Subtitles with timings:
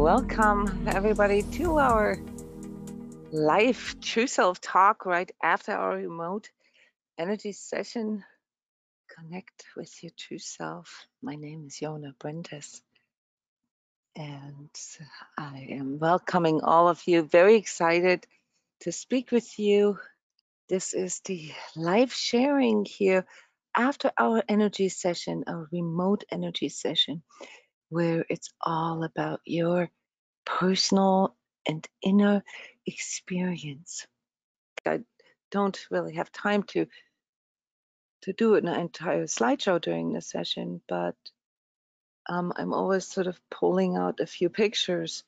[0.00, 2.16] welcome everybody to our
[3.30, 6.48] live True Self talk right after our remote
[7.18, 8.24] energy session.
[9.14, 11.06] Connect with your true self.
[11.22, 12.80] My name is Yona Brentes,
[14.16, 14.70] and
[15.36, 17.20] I am welcoming all of you.
[17.20, 18.26] Very excited
[18.80, 19.98] to speak with you.
[20.70, 23.26] This is the live sharing here
[23.76, 27.22] after our energy session, our remote energy session,
[27.90, 29.90] where it's all about your
[30.46, 31.36] personal
[31.66, 32.42] and inner
[32.86, 34.06] experience.
[34.86, 35.00] I
[35.50, 36.86] don't really have time to
[38.22, 41.16] to do an entire slideshow during the session, but
[42.28, 45.24] um, I'm always sort of pulling out a few pictures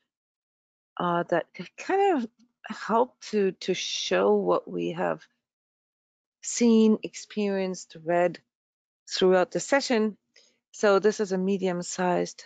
[0.98, 1.46] uh, that
[1.78, 2.28] kind of
[2.66, 5.20] help to to show what we have
[6.42, 8.38] seen, experienced, read
[9.08, 10.16] throughout the session.
[10.72, 12.44] So this is a medium-sized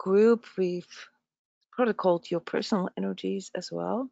[0.00, 0.46] group.
[0.56, 0.88] We've
[1.78, 4.08] protocoled your personal energies as well.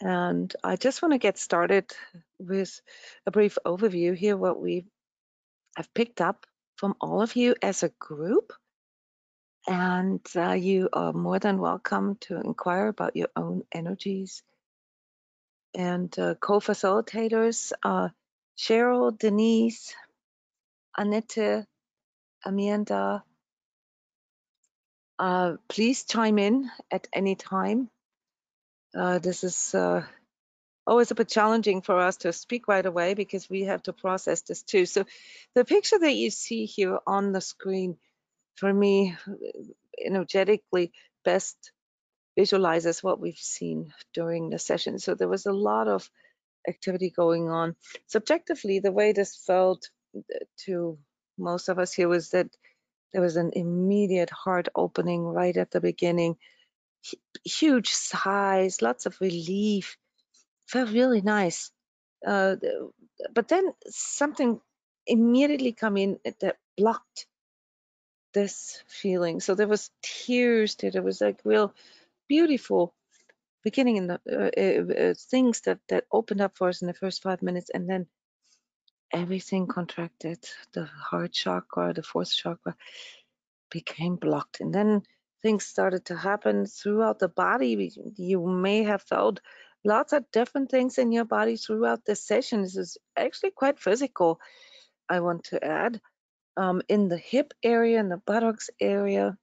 [0.00, 1.90] And I just want to get started
[2.38, 2.80] with
[3.26, 4.86] a brief overview here, what we
[5.76, 8.52] have picked up from all of you as a group.
[9.66, 14.44] And uh, you are more than welcome to inquire about your own energies.
[15.74, 18.12] And uh, co-facilitators are
[18.56, 19.92] Cheryl, Denise,
[20.96, 21.66] Annette,
[22.44, 23.24] Amanda.
[25.18, 27.88] Uh, please chime in at any time.
[28.94, 30.04] Uh, this is uh,
[30.86, 34.42] always a bit challenging for us to speak right away because we have to process
[34.42, 34.86] this too.
[34.86, 35.04] So
[35.54, 37.96] the picture that you see here on the screen,
[38.56, 39.16] for me,
[40.04, 40.92] energetically
[41.24, 41.72] best
[42.36, 44.98] visualizes what we've seen during the session.
[44.98, 46.08] So there was a lot of
[46.68, 47.76] activity going on.
[48.06, 49.90] Subjectively, the way this felt
[50.64, 50.98] to
[51.38, 52.48] most of us here was that
[53.16, 56.36] there was an immediate heart opening right at the beginning
[57.44, 59.96] huge sighs, lots of relief.
[60.66, 61.70] Felt really nice.
[62.26, 62.56] Uh,
[63.34, 64.60] but then something
[65.06, 67.26] immediately come in that blocked
[68.34, 69.40] this feeling.
[69.40, 71.02] So there was tears there.
[71.02, 71.72] Was like real
[72.28, 72.92] beautiful
[73.62, 77.22] beginning in the uh, uh, things that that opened up for us in the first
[77.22, 78.06] five minutes, and then
[79.12, 80.38] everything contracted.
[80.72, 82.76] The heart chakra, the fourth chakra,
[83.70, 85.02] became blocked, and then
[85.42, 87.92] things started to happen throughout the body.
[88.16, 89.40] You may have felt
[89.84, 92.62] lots of different things in your body throughout the session.
[92.62, 94.40] This is actually quite physical,
[95.08, 96.00] I want to add.
[96.56, 99.36] Um, in the hip area, in the buttocks area,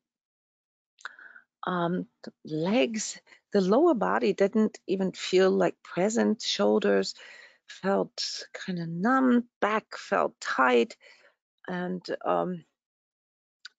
[1.65, 3.19] um, the legs,
[3.53, 6.41] the lower body didn't even feel like present.
[6.41, 7.13] Shoulders
[7.67, 10.95] felt kind of numb, back felt tight,
[11.67, 12.63] and um,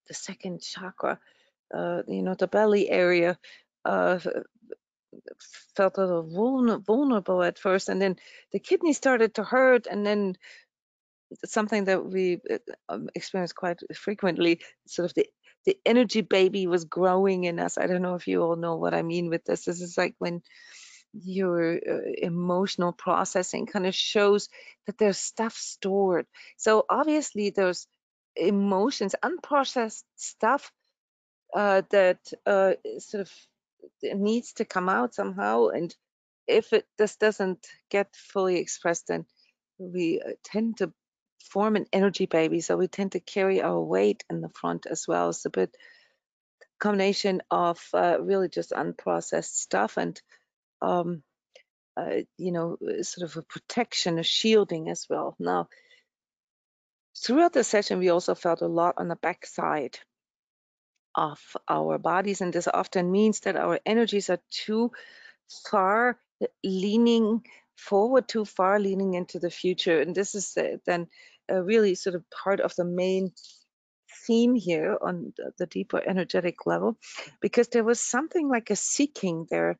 [0.07, 1.19] the second chakra
[1.73, 3.37] uh, you know, the belly area
[3.83, 4.19] uh,
[5.75, 8.15] felt a little vulnerable at first, and then
[8.51, 10.35] the kidney started to hurt, and then
[11.45, 12.57] something that we uh,
[12.89, 15.27] um, experience quite frequently, sort of the
[15.65, 17.79] the energy baby was growing in us.
[17.79, 19.65] I don't know if you all know what I mean with this.
[19.65, 20.43] This is like when
[21.23, 24.49] your uh, emotional processing kind of shows
[24.85, 26.25] that there's stuff stored.
[26.57, 27.87] So obviously there's
[28.35, 30.71] emotions, unprocessed stuff
[31.53, 33.31] uh, that uh, sort of
[34.03, 35.67] needs to come out somehow.
[35.67, 35.95] And
[36.47, 39.25] if it this doesn't get fully expressed, then
[39.77, 40.91] we uh, tend to
[41.49, 42.59] form an energy baby.
[42.61, 45.29] So we tend to carry our weight in the front as well.
[45.29, 45.75] It's a bit
[46.79, 50.21] combination of uh, really just unprocessed stuff and
[50.85, 51.23] um,
[51.97, 55.35] uh, you know sort of a protection, a shielding as well.
[55.39, 55.67] Now,
[57.25, 59.97] throughout the session, we also felt a lot on the back side
[61.15, 62.41] of our bodies.
[62.41, 64.91] And this often means that our energies are too
[65.71, 66.19] far
[66.63, 67.41] leaning
[67.77, 70.01] forward, too far leaning into the future.
[70.01, 71.07] And this is then
[71.47, 73.31] a really sort of part of the main
[74.27, 76.97] theme here on the deeper energetic level,
[77.41, 79.77] because there was something like a seeking there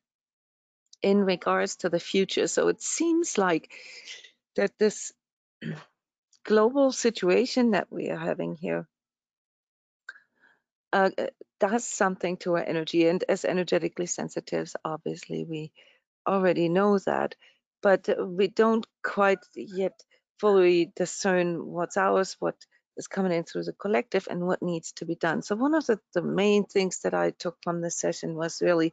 [1.06, 2.48] in regards to the future.
[2.48, 3.70] So it seems like
[4.56, 5.12] that this
[6.44, 8.88] global situation that we are having here
[10.92, 11.26] uh, uh,
[11.60, 13.06] does something to our energy.
[13.06, 15.70] And as energetically sensitives, obviously, we
[16.26, 17.36] already know that,
[17.82, 20.02] but we don't quite yet
[20.40, 22.56] fully discern what's ours, what
[22.96, 25.42] is coming in through the collective, and what needs to be done.
[25.42, 28.92] So, one of the, the main things that I took from this session was really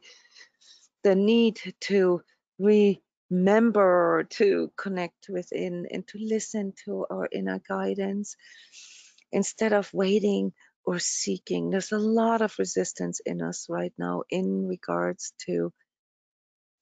[1.04, 2.22] the need to
[2.58, 8.36] remember to connect within and to listen to our inner guidance
[9.32, 10.52] instead of waiting
[10.84, 11.70] or seeking.
[11.70, 15.72] There's a lot of resistance in us right now in regards to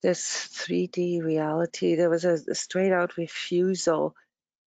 [0.02, 1.94] this 3D reality.
[1.96, 4.14] There was a, a straight out refusal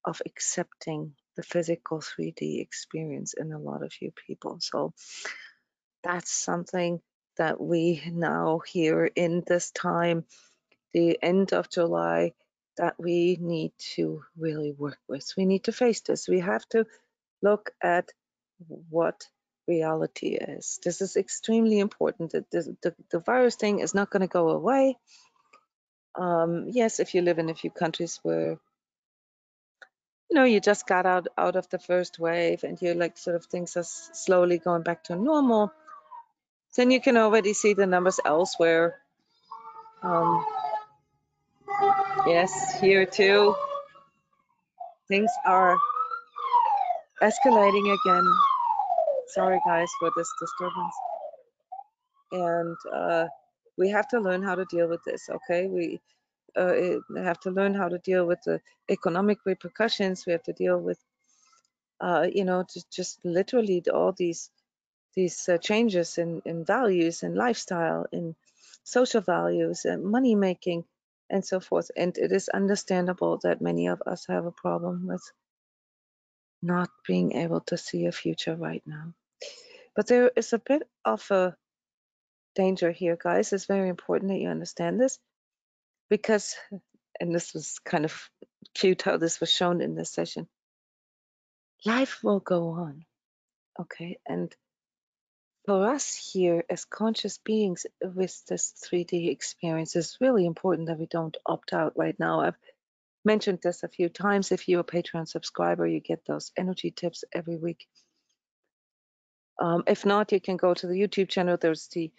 [0.06, 4.58] of accepting the physical 3D experience in a lot of you people.
[4.60, 4.94] So
[6.04, 7.02] that's something
[7.38, 10.26] that we now here in this time,
[10.94, 12.34] the end of July,
[12.78, 15.32] that we need to really work with.
[15.38, 16.28] We need to face this.
[16.28, 16.86] We have to
[17.42, 18.10] look at
[18.90, 19.28] what
[19.68, 20.80] reality is.
[20.84, 22.32] This is extremely important.
[22.32, 24.98] The, the, the virus thing is not going to go away.
[26.16, 28.58] Um, yes, if you live in a few countries where
[30.30, 33.36] you know you just got out out of the first wave and you're like sort
[33.36, 35.72] of things are slowly going back to normal,
[36.76, 39.00] then you can already see the numbers elsewhere.
[40.02, 40.46] Um,
[42.28, 43.56] yes, here too,
[45.08, 45.78] things are
[47.22, 48.26] escalating again.
[49.28, 50.96] Sorry, guys, for this disturbance.
[52.32, 53.28] And uh,
[53.78, 55.68] we have to learn how to deal with this, okay?
[55.68, 56.02] We
[56.56, 56.74] uh,
[57.16, 58.60] have to learn how to deal with the
[58.90, 60.26] economic repercussions.
[60.26, 61.00] We have to deal with,
[62.02, 64.50] uh, you know, just, just literally all these
[65.16, 68.36] these uh, changes in, in values and lifestyle, in
[68.84, 70.86] social values and money making,
[71.30, 71.92] and so forth.
[71.96, 75.24] And it is understandable that many of us have a problem with
[76.62, 79.14] not being able to see a future right now.
[79.96, 81.56] But there is a bit of a
[82.56, 83.54] danger here, guys.
[83.54, 85.20] It's very important that you understand this
[86.10, 86.56] because,
[87.20, 88.30] and this was kind of
[88.74, 90.48] cute how this was shown in this session,
[91.86, 93.06] life will go on.
[93.80, 94.20] Okay.
[94.28, 94.56] And
[95.66, 101.06] for us here as conscious beings with this 3D experience, it's really important that we
[101.06, 102.42] don't opt out right now.
[102.42, 102.58] I've
[103.24, 104.52] mentioned this a few times.
[104.52, 107.88] If you're a Patreon subscriber, you get those energy tips every week.
[109.62, 111.58] Um, if not, you can go to the YouTube channel.
[111.58, 112.12] There's the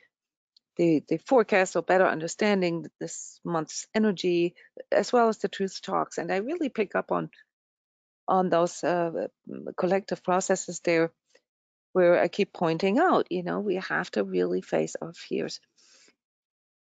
[0.77, 4.55] the the forecast or better understanding this month's energy,
[4.91, 6.19] as well as the truth talks.
[6.19, 7.31] And I really pick up on
[8.27, 9.29] on those uh,
[9.77, 11.13] collective processes there,
[11.95, 13.27] where I keep pointing out.
[13.31, 15.59] You know, we have to really face our fears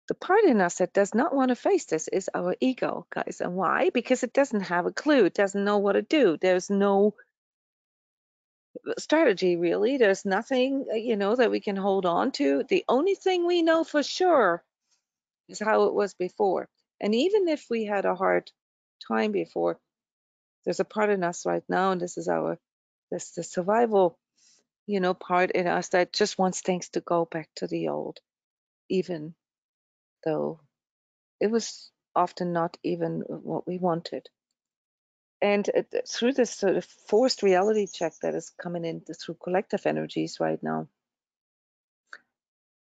[0.09, 3.41] the part in us that does not want to face this is our ego, guys.
[3.41, 3.91] And why?
[3.91, 5.25] Because it doesn't have a clue.
[5.25, 6.35] It doesn't know what to do.
[6.41, 7.13] There's no
[8.97, 9.97] strategy, really.
[9.97, 12.63] There's nothing, uh, you know, that we can hold on to.
[12.67, 14.63] The only thing we know for sure
[15.47, 16.67] is how it was before.
[16.99, 18.51] And even if we had a hard
[19.07, 19.79] time before,
[20.65, 22.57] there's a part in us right now, and this is our,
[23.11, 24.17] this the survival,
[24.89, 28.19] you know, part in us that just wants things to go back to the old,
[28.89, 29.35] even
[30.25, 30.61] though
[31.39, 34.27] it was often not even what we wanted.
[35.43, 39.85] And uh, through this sort of forced reality check that is coming in through collective
[39.85, 40.87] energies right now,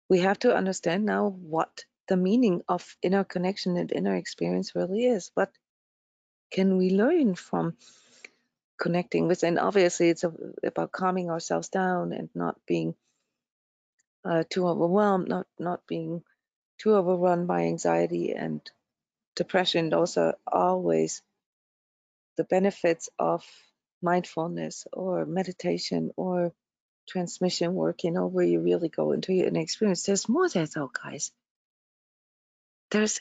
[0.10, 5.06] we have to understand now what the meaning of inner connection and inner experience really
[5.06, 5.30] is.
[5.36, 5.52] What
[6.50, 7.78] can we learn from
[8.82, 9.44] connecting with?
[9.44, 10.26] And obviously, it's
[10.64, 12.96] about calming ourselves down and not being
[14.26, 16.24] uh, too overwhelmed, not not being
[16.80, 18.62] too overrun by anxiety and
[19.36, 19.90] depression.
[19.90, 21.22] Those are always
[22.38, 23.46] the benefits of
[24.02, 26.54] mindfulness or meditation or
[27.08, 30.04] transmission work, you know, where you really go into an experience.
[30.04, 31.32] There's more there though, guys.
[32.90, 33.20] There's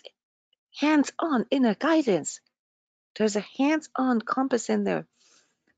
[0.78, 2.40] hands-on inner guidance.
[3.16, 5.06] There's a hands-on compass in there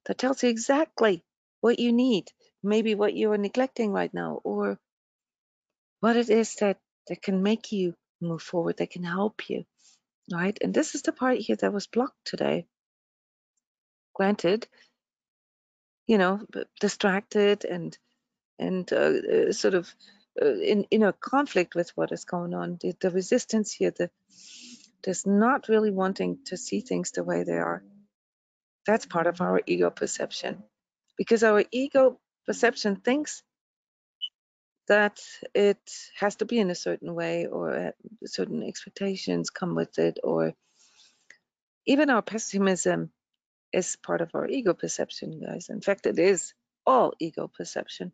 [0.07, 1.25] that tells you exactly
[1.61, 2.31] what you need,
[2.63, 4.79] maybe what you are neglecting right now, or
[6.01, 6.79] what it is that
[7.09, 9.65] that can make you move forward, that can help you,
[10.33, 10.57] right?
[10.63, 12.67] And this is the part here that was blocked today.
[14.15, 14.69] Granted,
[16.07, 16.41] you know,
[16.81, 17.97] distracted and
[18.59, 19.95] and uh, uh, sort of
[20.41, 22.79] uh, in in a conflict with what is going on.
[22.81, 24.11] The, the resistance here, the
[25.05, 27.83] there's not really wanting to see things the way they are.
[28.87, 30.65] That's part of our ego perception,
[31.17, 33.43] because our ego perception thinks
[34.89, 35.21] that
[35.55, 35.81] it
[36.19, 37.91] has to be in a certain way or uh,
[38.27, 40.55] certain expectations come with it or
[41.87, 43.11] even our pessimism
[43.73, 45.69] is part of our ego perception guys.
[45.71, 46.55] In fact it is
[46.87, 48.13] all ego perception.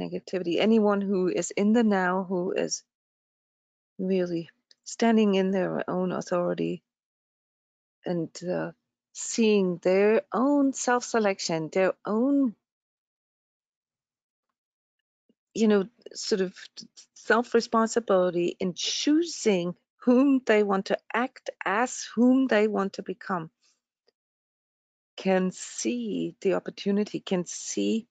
[0.00, 0.58] Negativity.
[0.58, 2.84] Anyone who is in the now who is
[3.98, 4.48] really
[4.84, 6.82] standing in their own authority
[8.06, 8.70] and uh,
[9.12, 12.54] seeing their own self-selection their own
[15.54, 16.54] you know, sort of
[17.14, 23.50] self responsibility in choosing whom they want to act as, whom they want to become,
[25.16, 28.06] can see the opportunity, can see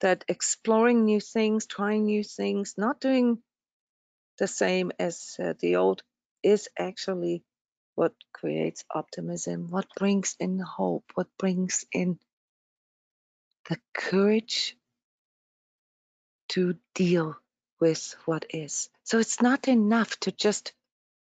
[0.00, 3.38] that exploring new things, trying new things, not doing
[4.38, 6.02] the same as uh, the old
[6.42, 7.44] is actually
[7.94, 12.18] what creates optimism, what brings in hope, what brings in
[13.68, 14.76] the courage
[16.48, 17.36] to deal
[17.80, 18.88] with what is.
[19.04, 20.72] So it's not enough to just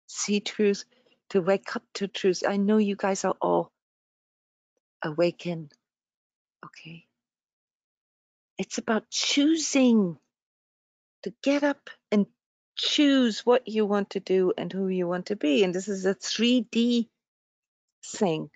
[0.07, 0.85] see truth,
[1.29, 2.43] to wake up to truth.
[2.47, 3.71] I know you guys are all
[5.03, 5.73] awakened,
[6.65, 7.05] okay?
[8.57, 10.17] It's about choosing
[11.23, 11.89] to get up
[12.77, 15.63] choose what you want to do and who you want to be.
[15.63, 17.09] And this is a 3D
[18.05, 18.49] thing.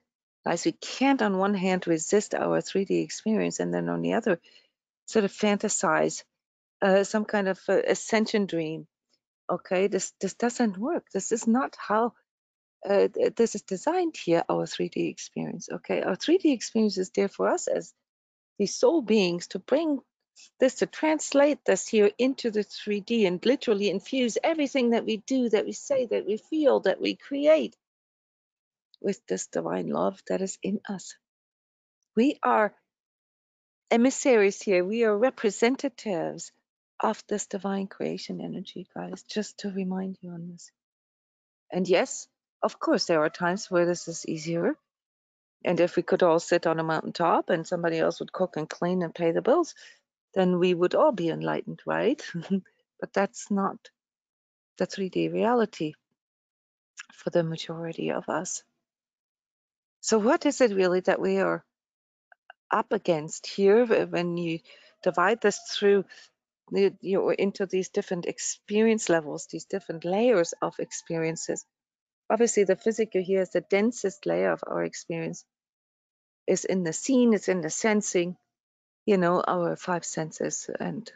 [0.46, 4.40] Guys, we can't on one hand resist our 3D experience and then on the other
[5.06, 6.24] sort of fantasize
[6.82, 8.88] uh, some kind of uh, ascension dream.
[9.50, 11.06] Okay, this this doesn't work.
[11.14, 12.14] This is not how
[12.88, 14.44] uh, this is designed here.
[14.50, 15.70] Our 3D experience.
[15.72, 17.94] Okay, our 3D experience is there for us as
[18.58, 20.00] these soul beings to bring
[20.60, 25.50] this to translate this here into the 3D and literally infuse everything that we do,
[25.50, 27.76] that we say, that we feel, that we create
[29.02, 31.16] with this divine love that is in us.
[32.16, 32.74] We are
[33.90, 34.86] emissaries here.
[34.86, 36.52] We are representatives
[37.00, 40.72] of this divine creation energy, guys, just to remind you on this.
[41.72, 42.28] And yes,
[42.62, 44.76] of course, there are times where this is easier.
[45.64, 48.70] And if we could all sit on a mountaintop and somebody else would cook and
[48.70, 49.74] clean and pay the bills,
[50.34, 52.22] then we would all be enlightened, right?
[53.00, 53.78] but that's not
[54.78, 55.94] the 3D reality
[57.14, 58.64] for the majority of us.
[60.00, 61.64] So, what is it really that we are
[62.72, 64.60] up against here when you
[65.04, 66.06] divide this through
[66.72, 71.66] you know, into these different experience levels, these different layers of experiences?
[72.30, 75.44] Obviously, the physical here is the densest layer of our experience.
[76.48, 78.38] Is in the seeing, it's in the sensing,
[79.06, 81.12] you know, our five senses and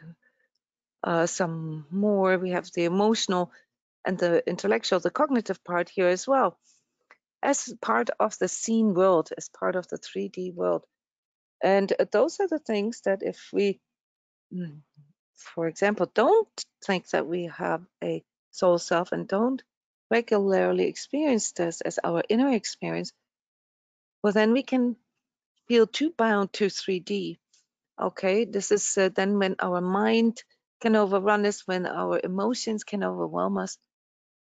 [1.04, 2.36] uh, some more.
[2.38, 3.52] We have the emotional
[4.04, 6.58] and the intellectual, the cognitive part here as well,
[7.42, 10.84] as part of the seen world, as part of the 3D world.
[11.62, 13.80] And uh, those are the things that if we,
[14.52, 14.80] mm,
[15.34, 16.48] for example, don't
[16.84, 19.62] think that we have a soul self and don't
[20.10, 23.12] regularly experience this as our inner experience,
[24.22, 24.96] well, then we can
[25.68, 27.38] feel too bound to 3D
[28.00, 30.42] Okay, this is uh, then when our mind
[30.82, 33.78] can overrun us, when our emotions can overwhelm us,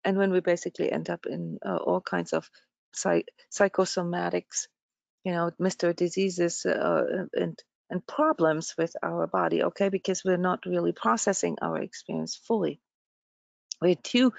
[0.05, 2.49] and when we basically end up in uh, all kinds of
[2.93, 4.67] psych- psychosomatics,
[5.25, 5.95] you know, Mr.
[5.95, 7.59] Diseases uh, and
[7.91, 9.63] and problems with our body.
[9.63, 12.81] Okay, because we're not really processing our experience fully.
[13.81, 14.33] We're too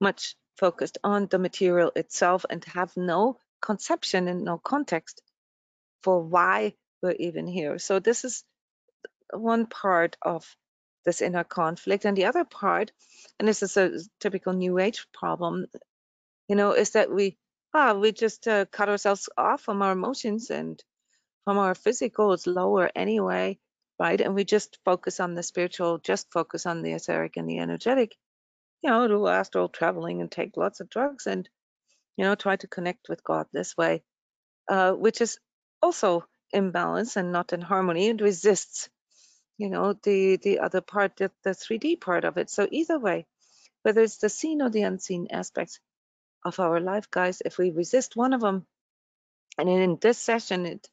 [0.00, 5.22] much focused on the material itself and have no conception and no context
[6.02, 7.78] for why we're even here.
[7.78, 8.44] So this is
[9.32, 10.44] one part of
[11.04, 12.04] this inner conflict.
[12.04, 12.92] And the other part,
[13.38, 15.66] and this is a typical New Age problem,
[16.48, 17.36] you know, is that we
[17.74, 20.82] ah we just uh, cut ourselves off from our emotions and
[21.44, 22.32] from our physical.
[22.32, 23.58] It's lower anyway,
[23.98, 24.20] right?
[24.20, 28.16] And we just focus on the spiritual, just focus on the etheric and the energetic.
[28.82, 31.48] You know, do astral traveling and take lots of drugs and
[32.16, 34.02] you know try to connect with God this way,
[34.68, 35.38] uh, which is
[35.82, 38.88] also imbalance and not in harmony and resists
[39.58, 42.48] you know the the other part the, the 3d part of it.
[42.48, 43.26] So either way
[43.82, 45.80] whether it's the seen or the unseen aspects
[46.44, 48.66] of our life guys if we resist one of them
[49.58, 50.88] and in this session it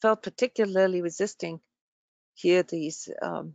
[0.00, 1.60] felt particularly resisting
[2.34, 3.54] here these um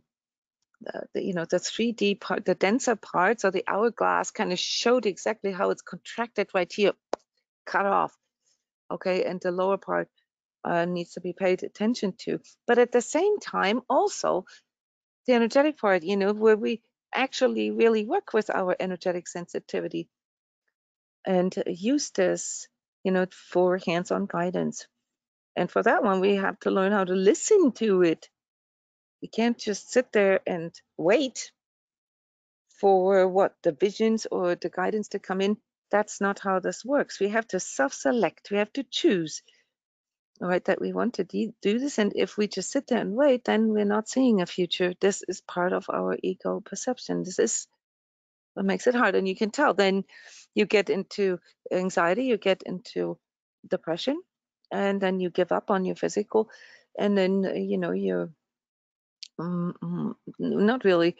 [0.80, 4.58] the, the, you know the 3d part the denser part so the hourglass kind of
[4.58, 6.92] showed exactly how it's contracted right here
[7.66, 8.14] cut off
[8.90, 10.08] okay and the lower part
[10.64, 12.40] uh, needs to be paid attention to.
[12.66, 14.44] But at the same time, also
[15.26, 16.82] the energetic part, you know, where we
[17.14, 20.08] actually really work with our energetic sensitivity
[21.26, 22.68] and use this,
[23.04, 24.86] you know, for hands on guidance.
[25.56, 28.28] And for that one, we have to learn how to listen to it.
[29.22, 31.52] We can't just sit there and wait
[32.80, 35.56] for what the visions or the guidance to come in.
[35.90, 37.20] That's not how this works.
[37.20, 39.42] We have to self select, we have to choose
[40.40, 43.44] right that we want to do this and if we just sit there and wait
[43.44, 44.92] then we're not seeing a future.
[45.00, 47.22] This is part of our ego perception.
[47.22, 47.66] This is
[48.54, 49.74] what makes it hard and you can tell.
[49.74, 50.04] Then
[50.54, 51.38] you get into
[51.72, 53.18] anxiety you get into
[53.68, 54.20] depression
[54.70, 56.50] and then you give up on your physical
[56.98, 58.30] and then you know you're
[59.38, 61.16] um, not really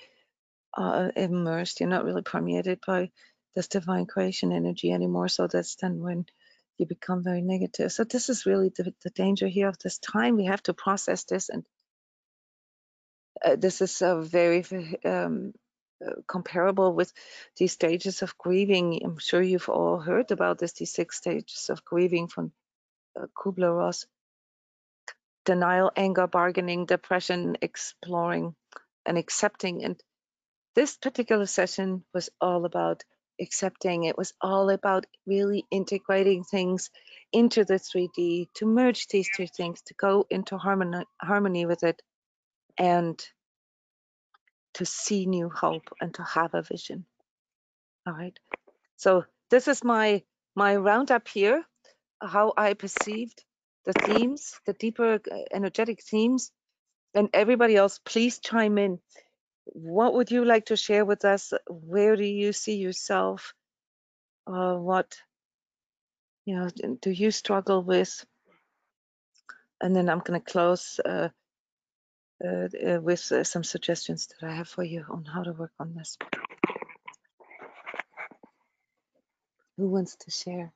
[0.76, 3.10] uh, immersed you're not really permeated by
[3.54, 5.28] this divine creation energy anymore.
[5.28, 6.26] So that's then when
[6.78, 7.92] you become very negative.
[7.92, 10.36] So this is really the, the danger here of this time.
[10.36, 11.64] We have to process this and
[13.44, 14.64] uh, this is a very
[15.04, 15.52] um,
[16.04, 17.12] uh, comparable with
[17.56, 19.00] these stages of grieving.
[19.04, 22.52] I'm sure you've all heard about this, these six stages of grieving from
[23.20, 24.06] uh, Kubler-Ross.
[25.44, 28.54] Denial, anger, bargaining, depression, exploring,
[29.04, 29.84] and accepting.
[29.84, 30.00] And
[30.74, 33.04] this particular session was all about
[33.40, 34.04] accepting.
[34.04, 36.90] It was all about really integrating things
[37.32, 42.00] into the 3D, to merge these two things, to go into harmony, harmony with it,
[42.78, 43.22] and
[44.74, 47.06] to see new hope and to have a vision.
[48.06, 48.38] All right.
[48.96, 50.22] So this is my
[50.56, 51.64] my roundup here,
[52.22, 53.44] how I perceived
[53.84, 56.52] the themes, the deeper uh, energetic themes,
[57.14, 59.00] and everybody else, please chime in.
[59.66, 61.52] What would you like to share with us?
[61.68, 63.54] Where do you see yourself?
[64.46, 65.16] Uh, what
[66.44, 66.68] you know
[67.00, 68.24] do you struggle with?
[69.80, 71.28] And then I'm going to close uh,
[72.44, 75.72] uh, uh, with uh, some suggestions that I have for you on how to work
[75.78, 76.18] on this.
[79.76, 80.72] Who wants to share?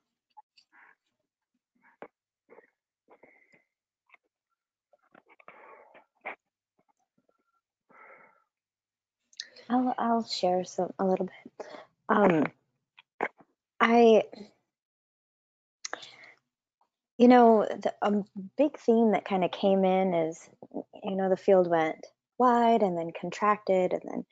[9.68, 11.66] I'll I'll share some a little bit.
[12.08, 12.46] Um,
[13.80, 14.22] I,
[17.18, 18.24] you know, the a
[18.56, 20.48] big theme that kind of came in is,
[21.04, 22.06] you know, the field went
[22.38, 24.24] wide and then contracted and then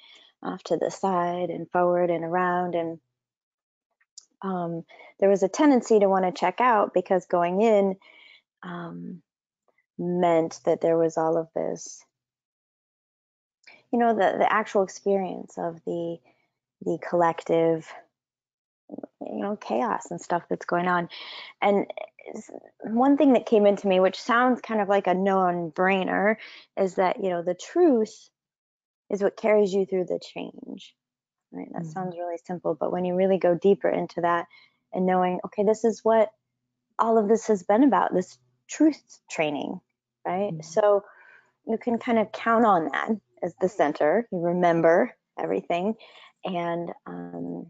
[0.43, 2.99] off to the side and forward and around and
[4.43, 4.85] um,
[5.19, 7.97] there was a tendency to want to check out because going in
[8.63, 9.23] um,
[9.99, 12.05] meant that there was all of this
[13.93, 16.19] you know the the actual experience of the
[16.83, 17.91] the collective
[19.21, 21.09] you know chaos and stuff that's going on
[21.61, 21.87] and
[22.83, 26.37] one thing that came into me which sounds kind of like a non-brainer
[26.77, 28.29] is that you know the truth
[29.11, 30.95] is what carries you through the change
[31.53, 31.91] right that mm-hmm.
[31.91, 34.47] sounds really simple but when you really go deeper into that
[34.93, 36.31] and knowing okay this is what
[36.99, 39.81] all of this has been about this truth training
[40.27, 40.63] right mm-hmm.
[40.63, 41.05] so
[41.67, 43.11] you can kind of count on that
[43.43, 44.29] as the center.
[44.31, 45.95] You remember everything,
[46.45, 47.67] and um,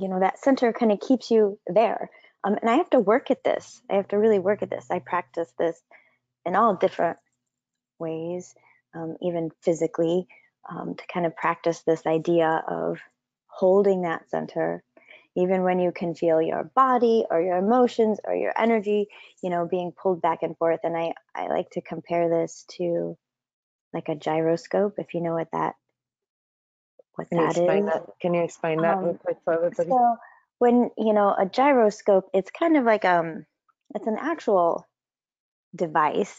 [0.00, 2.10] you know that center kind of keeps you there.
[2.44, 3.82] Um, and I have to work at this.
[3.90, 4.86] I have to really work at this.
[4.90, 5.80] I practice this
[6.46, 7.18] in all different
[7.98, 8.54] ways,
[8.94, 10.28] um, even physically,
[10.70, 12.98] um, to kind of practice this idea of
[13.48, 14.82] holding that center
[15.38, 19.06] even when you can feel your body or your emotions or your energy,
[19.42, 20.80] you know, being pulled back and forth.
[20.82, 23.16] And I, I like to compare this to
[23.94, 25.74] like a gyroscope, if you know what that
[27.14, 27.86] what Can that is.
[27.86, 28.06] That?
[28.20, 29.90] Can you explain that um, real quick for everybody?
[29.90, 30.16] So
[30.58, 33.46] when you know a gyroscope, it's kind of like um,
[33.94, 34.86] it's an actual
[35.74, 36.36] device.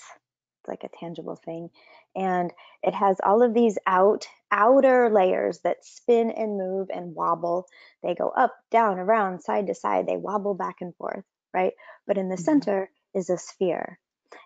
[0.61, 1.69] It's like a tangible thing,
[2.15, 2.51] and
[2.83, 7.67] it has all of these out outer layers that spin and move and wobble.
[8.03, 10.07] They go up, down, around, side to side.
[10.07, 11.73] They wobble back and forth, right?
[12.07, 12.43] But in the mm-hmm.
[12.43, 13.99] center is a sphere,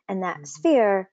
[0.09, 0.45] and that mm-hmm.
[0.45, 1.09] sphere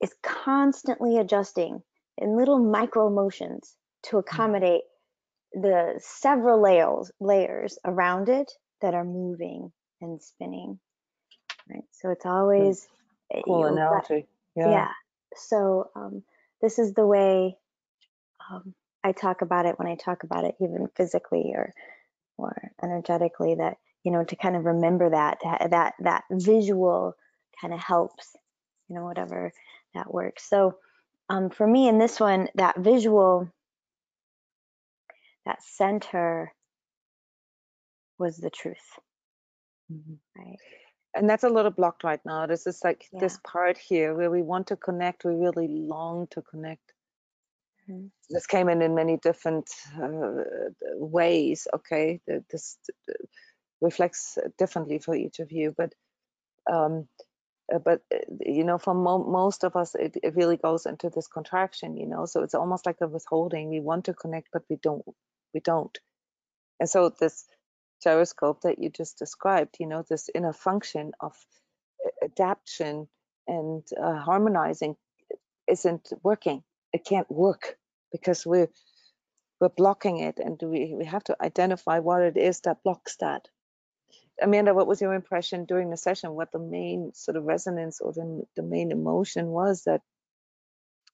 [0.00, 1.82] is constantly adjusting
[2.18, 3.74] in little micro motions
[4.04, 4.18] to mm-hmm.
[4.18, 4.82] accommodate
[5.52, 10.78] the several layers layers around it that are moving and spinning.
[11.68, 11.84] Right.
[11.92, 12.86] So it's always
[13.32, 14.26] eh, cool analogy.
[14.56, 14.70] Yeah.
[14.70, 14.88] yeah.
[15.36, 16.22] So um,
[16.62, 17.56] this is the way
[18.50, 21.72] um, I talk about it when I talk about it, even physically or
[22.38, 23.56] or energetically.
[23.56, 25.38] That you know to kind of remember that
[25.70, 27.16] that that visual
[27.60, 28.36] kind of helps.
[28.88, 29.52] You know whatever
[29.94, 30.48] that works.
[30.48, 30.76] So
[31.30, 33.48] um, for me in this one, that visual,
[35.46, 36.52] that center
[38.18, 38.78] was the truth.
[39.92, 40.14] Mm-hmm.
[40.36, 40.58] Right.
[41.14, 42.46] And that's a little blocked right now.
[42.46, 43.20] This is like yeah.
[43.20, 46.92] this part here where we want to connect, we really long to connect.
[47.88, 48.06] Mm-hmm.
[48.28, 49.68] This came in in many different
[50.00, 50.44] uh,
[50.94, 51.66] ways.
[51.74, 52.20] Okay,
[52.50, 52.78] this
[53.80, 55.92] reflects differently for each of you, but
[56.70, 57.08] um,
[57.72, 61.10] uh, but uh, you know for mo most of us it, it really goes into
[61.10, 64.62] this contraction you know so it's almost like a withholding we want to connect but
[64.68, 65.04] we don't
[65.54, 65.98] we don't
[66.80, 67.44] and so this
[68.02, 71.36] gyroscope that you just described you know this inner function of
[72.22, 73.08] adaptation
[73.46, 74.96] and uh, harmonizing
[75.68, 77.76] isn't working it can't work
[78.12, 78.68] because we're
[79.60, 83.48] we're blocking it and we, we have to identify what it is that blocks that
[84.42, 86.32] Amanda, what was your impression during the session?
[86.32, 90.00] What the main sort of resonance or the, the main emotion was that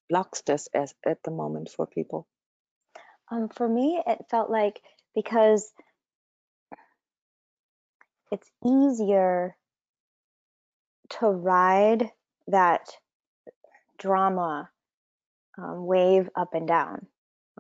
[0.09, 2.27] blocks this as, at the moment for people?
[3.31, 4.81] Um, for me, it felt like
[5.15, 5.73] because
[8.31, 9.57] it's easier
[11.09, 12.11] to ride
[12.49, 12.89] that
[13.99, 14.71] drama
[15.59, 17.07] um, wave up and down.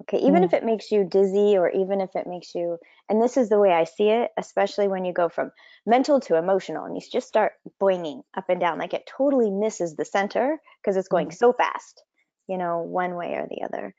[0.02, 0.44] Okay, even Mm.
[0.44, 3.58] if it makes you dizzy or even if it makes you, and this is the
[3.58, 5.52] way I see it, especially when you go from
[5.86, 9.96] mental to emotional and you just start boinging up and down, like it totally misses
[9.96, 11.32] the center because it's going Mm.
[11.32, 12.02] so fast,
[12.46, 13.94] you know, one way or the other.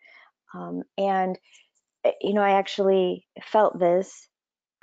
[0.53, 1.39] Um, and,
[2.05, 4.29] eh, you know, I actually felt this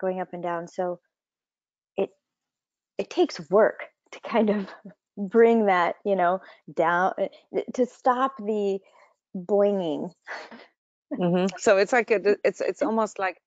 [0.00, 0.68] going up and down.
[0.68, 1.00] So
[2.98, 4.68] it takes work to kind of
[5.16, 6.40] bring that, you know,
[6.72, 8.80] down, eh, to stop the
[9.36, 10.12] boinging.
[11.16, 13.40] hmm So it's like a, it's it's almost like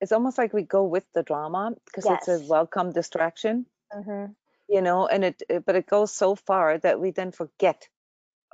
[0.00, 4.26] it's almost like we go with the drama because it's a welcome distraction, hmm
[4.68, 7.88] you know, and it, it but it goes so far that we then forget,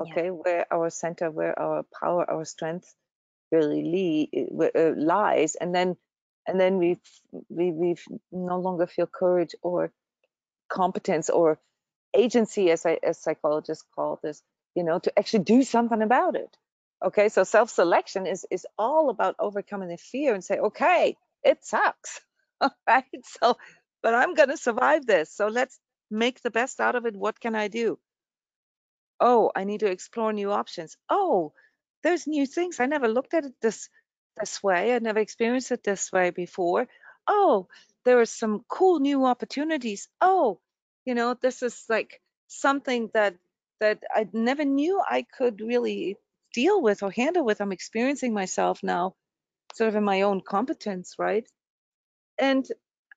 [0.04, 0.12] Yeah.
[0.12, 2.94] okay, where our center, where our power, our strength
[3.52, 4.28] really
[4.96, 5.96] lies, and then
[6.46, 7.00] and then we
[7.48, 7.96] we we
[8.32, 9.92] no longer feel courage or
[10.72, 11.60] competence or
[12.16, 14.42] agency, as I as psychologists call this,
[14.74, 16.56] you know, to actually do something about it.
[17.04, 22.20] Okay, so self-selection is is all about overcoming the fear and say, okay, it sucks,
[22.62, 23.04] all right.
[23.24, 23.56] So,
[24.02, 25.30] but I'm gonna survive this.
[25.32, 25.78] So let's
[26.10, 27.16] make the best out of it.
[27.16, 27.98] What can I do?
[29.20, 30.96] Oh, I need to explore new options.
[31.08, 31.54] Oh,
[32.02, 32.80] there's new things.
[32.80, 33.88] I never looked at it this
[34.38, 34.94] this way.
[34.94, 36.88] I never experienced it this way before.
[37.26, 37.68] Oh,
[38.04, 40.08] there are some cool new opportunities.
[40.20, 40.60] Oh,
[41.04, 43.36] you know, this is like something that
[43.80, 46.16] that I never knew I could really
[46.54, 47.60] deal with or handle with.
[47.60, 49.14] I'm experiencing myself now,
[49.74, 51.46] sort of in my own competence, right?
[52.38, 52.66] And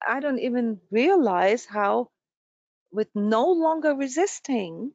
[0.08, 2.10] I don't even realize how,
[2.92, 4.94] with no longer resisting,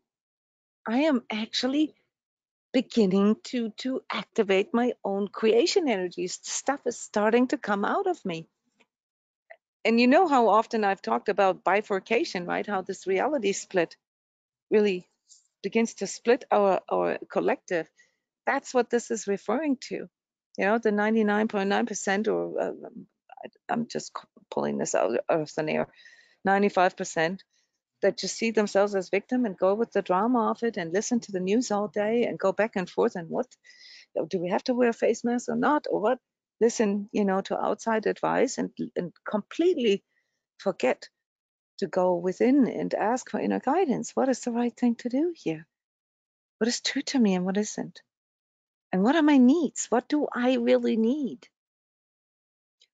[0.87, 1.95] I am actually
[2.73, 8.25] beginning to to activate my own creation energies stuff is starting to come out of
[8.25, 8.49] me
[9.85, 12.67] and you know how often i've talked about bifurcation right?
[12.67, 13.97] How this reality split
[14.71, 15.09] really
[15.63, 17.89] begins to split our our collective.
[18.47, 19.97] That's what this is referring to.
[20.59, 22.73] You know the 99.9% or uh,
[23.45, 24.13] I- i'm just
[24.51, 25.89] pulling this out of thin air.
[26.49, 27.41] 95%
[28.03, 31.21] that just see themselves as victim and go with the drama of it and listen
[31.21, 33.49] to the news all day and go back and forth and what
[34.29, 36.19] do we have to wear a face mask or not or what
[36.61, 40.05] listen you know to outside advice and and completely
[40.59, 41.09] forget
[41.81, 44.13] to go within and ask for inner guidance.
[44.15, 45.67] What is the right thing to do here?
[46.59, 48.01] What is true to me and what isn't?
[48.93, 49.87] And what are my needs?
[49.89, 51.49] What do i really need?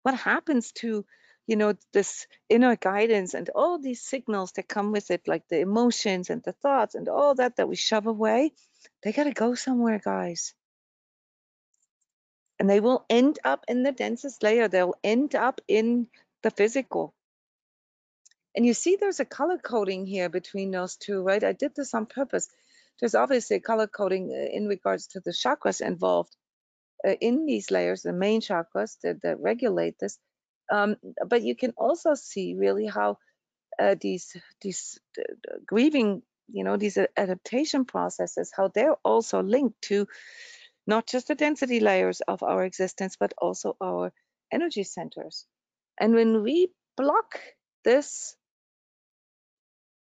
[0.04, 1.06] What happens to
[1.48, 5.60] you know this inner guidance and all these signals that come with it like the
[5.60, 8.54] emotions and the thoughts and all that that we shove away?
[9.02, 10.54] They got to go somewhere guys
[12.60, 14.68] and they will end up in the densest layer.
[14.68, 16.08] They'll end up in
[16.44, 17.14] the physical.
[18.56, 21.44] And you see there's a color coding here between those two right?
[21.44, 22.48] I did this on purpose.
[23.00, 26.34] There's obviously a color coding uh, in regards to the chakras involved
[27.06, 30.18] uh, in these layers the main chakras that, that regulate this.
[30.72, 30.96] Um,
[31.28, 33.18] but you can also see really how
[33.78, 40.08] uh, these these uh, grieving you know these adaptation processes how they're also linked to
[40.88, 44.12] not just the density layers of our existence but also our
[44.52, 45.46] energy centers
[46.00, 47.40] and when we block
[47.84, 48.36] this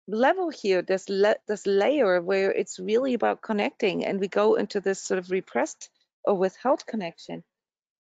[0.09, 1.07] level here this
[1.49, 5.91] this layer where it's really about connecting and we go into this sort of repressed
[6.25, 7.43] or withheld connection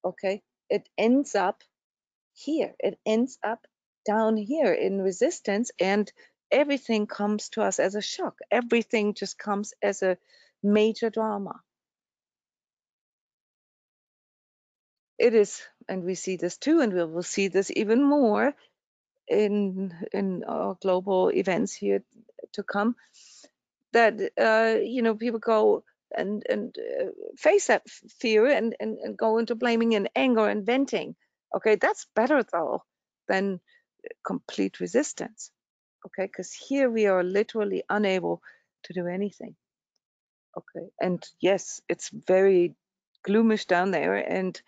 [0.04, 1.62] okay it ends up
[2.34, 2.74] here.
[2.78, 3.66] It ends up
[4.06, 6.10] down here in resistance, and
[6.50, 8.38] everything comes to us as a shock.
[8.50, 10.16] Everything just comes as a
[10.62, 11.60] major drama.
[15.22, 18.54] It is, and we see this too, and we will see this even more
[19.28, 22.04] in in our global events here
[22.54, 22.96] to come.
[23.92, 25.84] That uh, you know, people go
[26.16, 27.06] and and uh,
[27.38, 27.88] face that
[28.20, 31.16] fear and, and and go into blaming and anger and venting.
[31.56, 32.84] Okay, that's better though
[33.28, 33.60] than
[34.26, 35.50] complete resistance.
[36.06, 38.42] Okay, because here we are literally unable
[38.84, 39.56] to do anything.
[40.56, 42.74] Okay, and yes, it's very
[43.24, 44.60] gloomish down there, and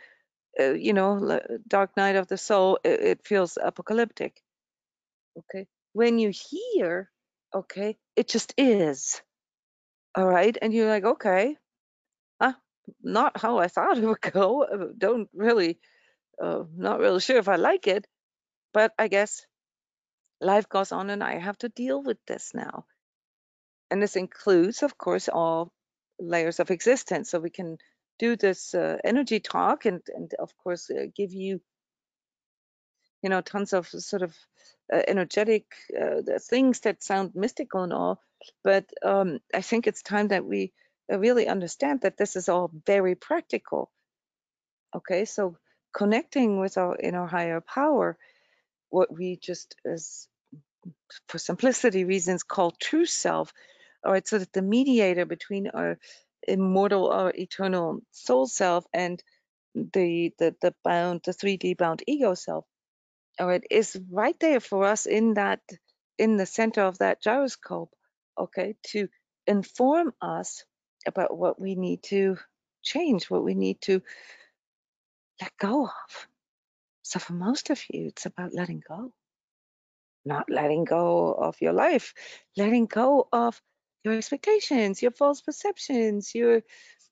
[0.60, 4.42] uh, you know, dark night of the soul, it, it feels apocalyptic.
[5.38, 7.10] Okay, when you hear,
[7.54, 9.22] okay, it just is.
[10.14, 11.56] All right, and you're like, okay,
[12.40, 12.56] ah,
[13.02, 14.64] not how I thought it would go.
[14.64, 15.78] uh, Don't really,
[16.42, 18.06] uh, not really sure if I like it,
[18.74, 19.46] but I guess
[20.40, 22.86] life goes on, and I have to deal with this now.
[23.90, 25.72] And this includes, of course, all
[26.20, 27.30] layers of existence.
[27.30, 27.78] So we can
[28.18, 31.60] do this uh, energy talk and, and of course, uh, give you,
[33.22, 34.34] you know, tons of sort of
[34.92, 35.64] uh, energetic
[36.00, 38.20] uh, things that sound mystical and all.
[38.62, 40.72] But um, I think it's time that we
[41.12, 43.90] uh, really understand that this is all very practical.
[44.94, 45.56] Okay, so
[45.92, 48.16] connecting with our inner higher power,
[48.90, 50.28] what we just as
[51.28, 53.52] for simplicity reasons call true self,
[54.04, 55.98] all right, so that the mediator between our
[56.48, 59.22] immortal or eternal soul self and
[59.74, 62.64] the the the bound the 3D bound ego self,
[63.38, 65.60] oh, all right, is right there for us in that
[66.18, 67.90] in the center of that gyroscope,
[68.38, 69.08] okay, to
[69.46, 70.64] inform us
[71.06, 72.36] about what we need to
[72.82, 74.00] change, what we need to
[75.40, 76.28] let go of.
[77.02, 79.12] So for most of you, it's about letting go.
[80.24, 82.14] Not letting go of your life,
[82.56, 83.60] letting go of
[84.04, 86.62] your expectations, your false perceptions, your,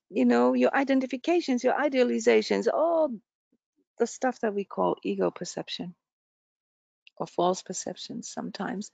[0.09, 3.09] you know, your identifications, your idealizations, all
[3.99, 5.95] the stuff that we call ego perception
[7.17, 8.91] or false perceptions sometimes,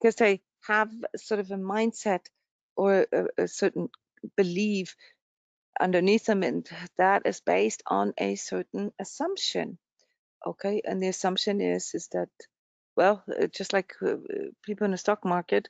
[0.00, 2.20] because they have sort of a mindset
[2.76, 3.88] or a, a certain
[4.36, 4.96] belief
[5.80, 9.78] underneath them, and that is based on a certain assumption.
[10.46, 12.28] Okay, and the assumption is is that,
[12.96, 14.16] well, uh, just like uh,
[14.62, 15.68] people in the stock market,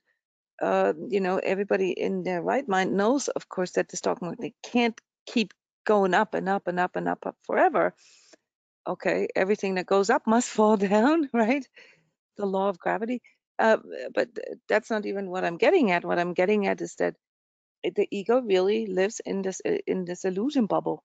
[0.63, 4.55] uh, you know, everybody in their right mind knows, of course, that the stock market
[4.63, 5.53] can't keep
[5.87, 7.95] going up and up and up and up, up forever.
[8.87, 11.67] Okay, everything that goes up must fall down, right?
[12.37, 13.23] The law of gravity.
[13.59, 13.79] Uh,
[14.15, 14.29] but
[14.69, 16.05] that's not even what I'm getting at.
[16.05, 17.15] What I'm getting at is that
[17.85, 21.05] the ego really lives in this uh, in this illusion bubble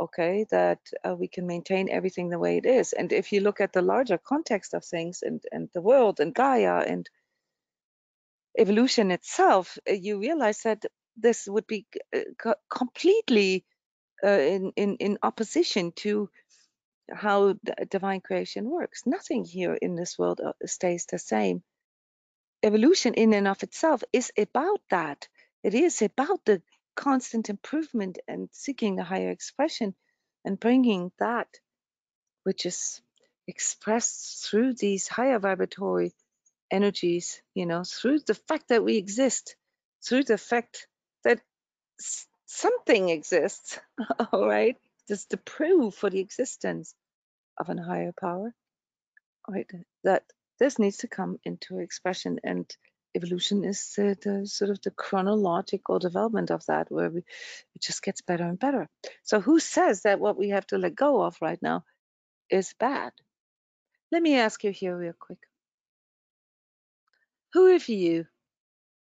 [0.00, 3.60] okay that uh, we can maintain everything the way it is and if you look
[3.60, 7.08] at the larger context of things and and the world and gaia and
[8.58, 10.84] evolution itself uh, you realize that
[11.16, 13.64] this would be uh, completely
[14.24, 16.28] uh, in, in in opposition to
[17.12, 17.54] how
[17.90, 19.02] divine creation works.
[19.06, 21.62] Nothing here in this world stays the same.
[22.62, 25.28] Evolution in and of itself is about that.
[25.62, 26.62] It is about the
[26.96, 29.94] constant improvement and seeking a higher expression
[30.44, 31.48] and bringing that
[32.44, 33.00] which is
[33.46, 36.12] expressed through these higher vibratory
[36.70, 39.56] energies, you know, through the fact that we exist,
[40.06, 40.86] through the fact
[41.24, 41.40] that
[42.46, 43.78] something exists,
[44.32, 44.76] all right,
[45.08, 46.94] just to prove for the existence
[47.58, 48.54] of an higher power,
[49.48, 49.70] right,
[50.02, 50.24] that
[50.58, 52.66] this needs to come into expression and
[53.16, 58.02] evolution is the, the sort of the chronological development of that where we, it just
[58.02, 58.88] gets better and better.
[59.22, 61.84] So who says that what we have to let go of right now
[62.50, 63.12] is bad?
[64.10, 65.38] Let me ask you here real quick
[67.54, 68.26] who of you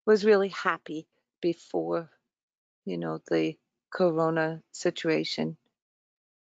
[0.06, 1.08] was really happy
[1.42, 2.10] before
[2.84, 3.56] you know the
[3.92, 5.56] corona situation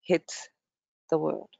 [0.02, 0.32] hit
[1.10, 1.50] the world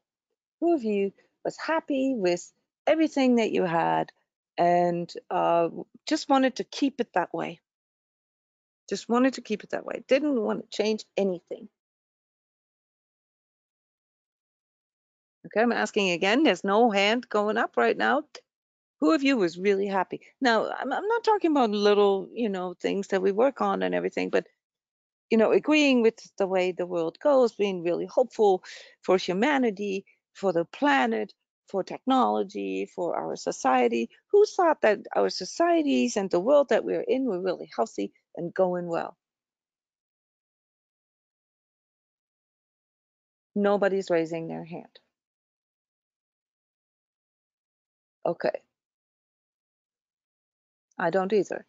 [0.60, 1.12] who of you
[1.44, 2.52] was happy with
[2.86, 4.12] everything that you had
[4.58, 5.68] and uh,
[6.08, 7.60] just wanted to keep it that way
[8.88, 10.04] Just wanted to keep it that way.
[10.08, 11.68] Didn't want to change anything.
[15.46, 16.42] Okay, I'm asking again.
[16.42, 18.24] There's no hand going up right now.
[19.02, 20.22] Who of you was really happy?
[20.40, 23.94] Now, I'm, I'm not talking about little, you know, things that we work on and
[23.94, 24.46] everything, but,
[25.30, 28.64] you know, agreeing with the way the world goes, being really hopeful
[29.02, 31.34] for humanity, for the planet,
[31.68, 34.10] for technology, for our society.
[34.32, 38.54] Who thought that our societies and the world that we're in were really healthy and
[38.54, 39.16] going well?
[43.54, 45.00] Nobody's raising their hand.
[48.24, 48.62] Okay,
[51.02, 51.60] I don't either.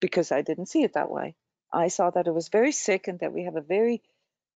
[0.00, 1.36] because I didn't see it that way.
[1.72, 4.02] I saw that it was very sick and that we have a very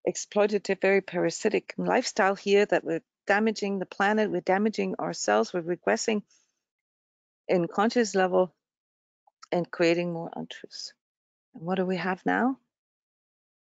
[0.09, 6.23] exploitative, very parasitic lifestyle here, that we're damaging the planet, we're damaging ourselves, we're regressing
[7.49, 8.55] in conscious level
[9.53, 10.95] and creating more untruths.
[11.55, 12.59] And what do we have now?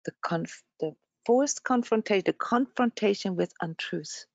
[0.07, 0.95] The, conf- the
[1.27, 4.27] forced confrontation, the confrontation with untruths.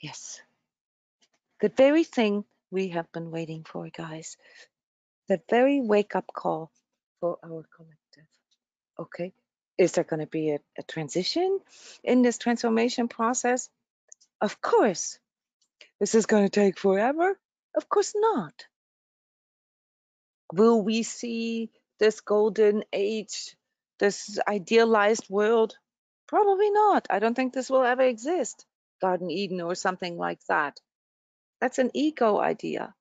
[0.00, 0.40] Yes,
[1.60, 4.36] the very thing we have been waiting for, guys.
[5.28, 6.72] The very wake up call
[7.20, 8.28] for our collective.
[8.98, 9.32] Okay.
[9.78, 11.60] Is there going to be a, a transition
[12.02, 13.70] in this transformation process?
[14.40, 15.18] Of course.
[16.00, 17.38] This is going to take forever?
[17.76, 18.66] Of course not.
[20.52, 23.56] Will we see this golden age,
[24.00, 25.76] this idealized world?
[26.26, 27.06] Probably not.
[27.08, 28.66] I don't think this will ever exist.
[29.00, 30.80] Garden Eden or something like that.
[31.64, 32.94] That's an ego idea.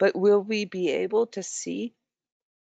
[0.00, 1.94] But will we be able to see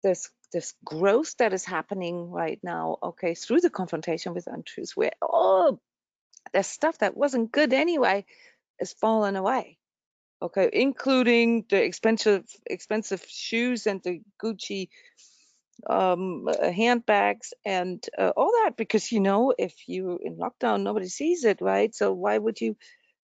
[0.05, 5.13] this this growth that is happening right now, okay, through the confrontation with untruths, where
[5.23, 5.81] all
[6.53, 8.27] the stuff that wasn't good anyway
[8.81, 9.79] is falling away.
[10.43, 14.89] okay, including the expensive expensive shoes and the Gucci
[15.89, 21.09] um, uh, handbags and uh, all that because you know if you're in lockdown nobody
[21.09, 22.77] sees it right so why would you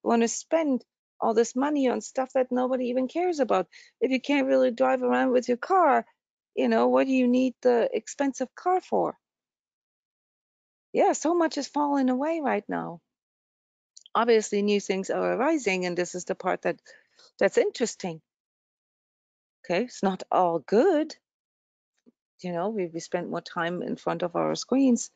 [0.03, 0.85] want to spend
[1.21, 3.69] all this money on stuff that nobody even cares about.
[4.01, 6.05] If you can't really drive around with your car
[6.55, 9.17] you know what do you need the expensive car for?
[10.93, 13.01] Yeah so much is falling away right now.
[14.15, 16.79] Obviously new things are arising and this is the part that
[17.38, 18.21] that's interesting.
[19.65, 21.15] Okay it's not all good.
[22.43, 25.11] You know we, we spend more time in front of our screens.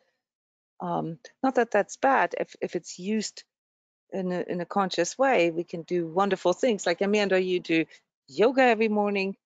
[0.81, 3.45] Um, not that that's bad if, if it's used
[4.17, 6.87] in a, in a conscious way we can do wonderful things.
[6.87, 7.85] Like amanda you do
[8.29, 9.37] yoga every morning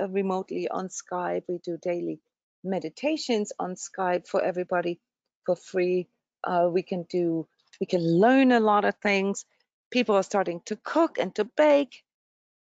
[0.00, 1.44] uh, remotely on skype.
[1.48, 2.20] We do daily
[2.64, 4.98] meditations on skype for everybody
[5.46, 6.08] for free.
[6.44, 7.46] Uh, we can do
[7.80, 9.44] we can learn a lot of things.
[9.90, 12.02] People are starting to cook and to bake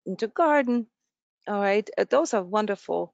[0.05, 0.87] and to garden
[1.47, 1.89] all right?
[1.97, 3.13] Uh, those are wonderful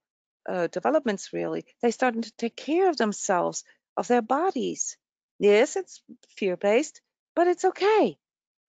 [0.49, 1.65] uh, developments really.
[1.81, 3.63] They're starting to take care of themselves
[3.97, 4.97] of their bodies.
[5.39, 6.01] Yes it's
[6.37, 7.01] fear-based
[7.35, 8.17] but it's okay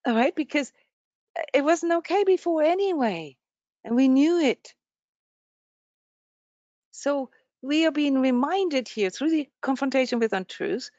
[0.05, 0.71] all right because
[1.37, 3.35] uh, it wasn't okay before anyway
[3.83, 4.73] and we knew it
[6.91, 7.29] so
[7.61, 10.91] we are being reminded here through the confrontation with untruths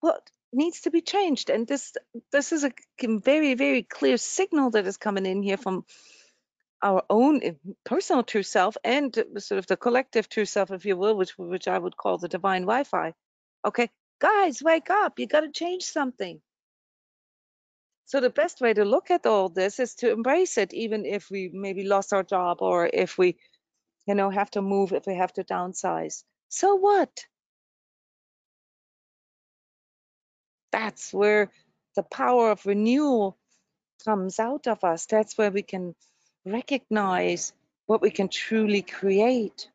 [0.00, 1.92] what needs to be changed and this
[2.30, 5.84] this is a very very clear signal that is coming in here from
[6.82, 7.52] our own eh,
[7.84, 11.68] personal true self and sort of the collective true self, if you will, which which
[11.68, 13.14] I would call the divine Wi-Fi.
[13.64, 15.18] Okay, guys, wake up!
[15.18, 16.40] You got to change something.
[18.12, 21.30] So the best way to look at all this is to embrace it, even if
[21.30, 23.38] we maybe lost our job or if we,
[24.06, 26.22] you know, have to move, if we have to downsize.
[26.50, 27.24] So what?
[30.72, 31.50] That's where
[31.96, 33.38] the power of renewal
[34.04, 35.06] comes out of us.
[35.06, 35.94] That's where we can
[36.44, 37.54] recognize
[37.86, 39.70] what we can truly create.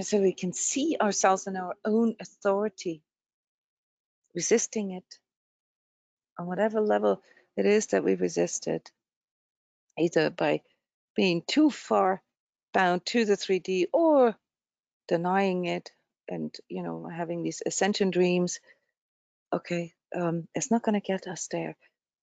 [0.00, 3.00] So we can see ourselves in our own authority,
[4.34, 5.20] resisting it
[6.38, 7.22] on whatever level
[7.56, 8.90] it is that we resist it,
[9.98, 10.62] either by
[11.16, 12.22] being too far
[12.72, 14.36] bound to the 3D or
[15.08, 15.92] denying it
[16.28, 18.60] and, you know, having these ascension dreams.
[19.52, 21.76] Okay, um, it's not going to get us there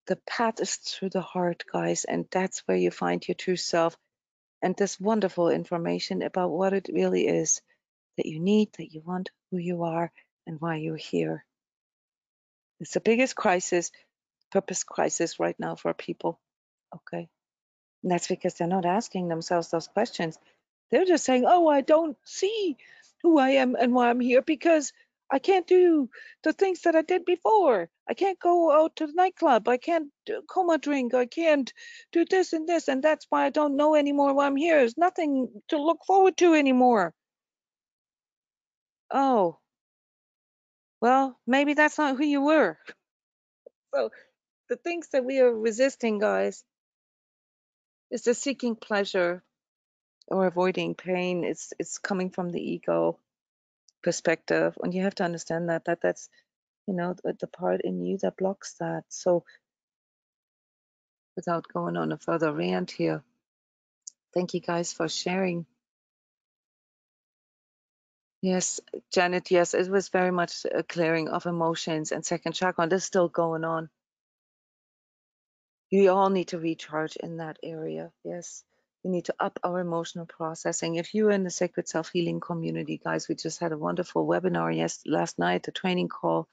[0.07, 3.95] the path is through the heart, guys, and that's where you find your true self
[4.61, 7.61] and this wonderful information about what it really is
[8.17, 10.11] that you need, that you want, who you are,
[10.47, 11.45] and why you're here.
[12.81, 13.91] It's the biggest crisis,
[14.51, 16.39] purpose crisis right now for people.
[16.95, 17.29] Okay.
[18.03, 20.37] And that's because they're not asking themselves those questions.
[20.89, 22.77] They're just saying, oh, I don't see
[23.21, 24.91] who I am and why I'm here because
[25.31, 26.09] I can't do
[26.43, 27.89] the things that I did before.
[28.09, 29.67] I can't go out to the nightclub.
[29.69, 30.09] I can't
[30.49, 31.13] coma drink.
[31.13, 31.71] I can't
[32.11, 32.89] do this and this.
[32.89, 34.79] And that's why I don't know anymore why I'm here.
[34.79, 37.13] There's nothing to look forward to anymore.
[39.13, 39.60] Oh,
[41.01, 42.77] well, maybe that's not who you were.
[43.95, 44.11] So
[44.69, 46.63] the things that we are resisting, guys,
[48.11, 49.43] is the seeking pleasure
[50.27, 51.43] or avoiding pain.
[51.43, 53.17] It's it's coming from the ego
[54.03, 56.29] perspective and you have to understand that that that's
[56.87, 59.43] you know the, the part in you that blocks that so
[61.35, 63.23] without going on a further rant here
[64.33, 65.65] thank you guys for sharing
[68.41, 68.79] yes
[69.13, 73.03] janet yes it was very much a clearing of emotions and second chakra and this
[73.03, 73.89] is still going on.
[75.91, 78.63] You all need to recharge in that area yes.
[79.03, 80.95] We need to up our emotional processing.
[80.95, 84.75] If you're in the Sacred Self Healing community, guys, we just had a wonderful webinar
[84.75, 86.47] yes last night, a training call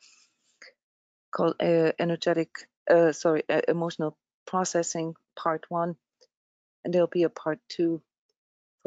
[1.30, 2.48] called uh, energetic,
[2.90, 5.96] uh, sorry, uh, emotional processing part one,
[6.84, 8.00] and there'll be a part two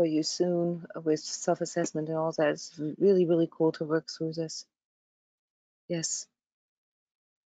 [0.02, 2.48] for you soon with self-assessment and all that.
[2.48, 4.66] It's really, really cool to work through this.
[5.88, 6.26] Yes.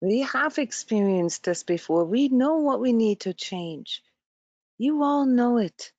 [0.01, 2.03] We have experienced this before.
[2.03, 4.03] We know what we need to change.
[4.77, 5.93] You all know it.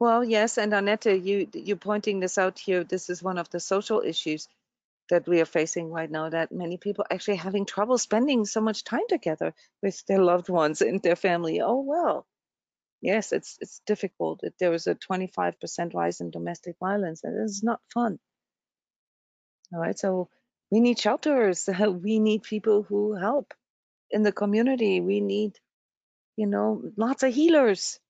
[0.00, 2.82] Well, yes, and Annette, you you're pointing this out here.
[2.82, 4.48] This is one of the social issues
[5.10, 6.30] that we are facing right now.
[6.30, 10.82] That many people actually having trouble spending so much time together with their loved ones
[10.82, 11.60] and their family.
[11.60, 12.26] Oh well,
[13.02, 14.42] yes, it's it's difficult.
[14.60, 18.18] There was a 25% rise in domestic violence, and it's not fun.
[19.72, 20.30] All right, so
[20.70, 21.68] we need shelters.
[22.04, 23.54] We need people who help
[24.10, 25.00] in the community.
[25.00, 25.58] We need,
[26.36, 28.00] you know, lots of healers,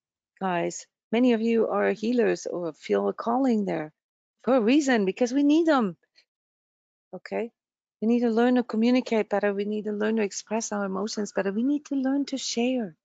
[0.40, 0.86] guys.
[1.12, 3.92] Many of you are healers or feel a calling there
[4.44, 5.97] for a reason because we need them.
[7.14, 7.50] Okay.
[8.00, 9.52] We need to learn to communicate better.
[9.52, 11.52] We need to learn to express our emotions better.
[11.52, 12.96] We need to learn to share.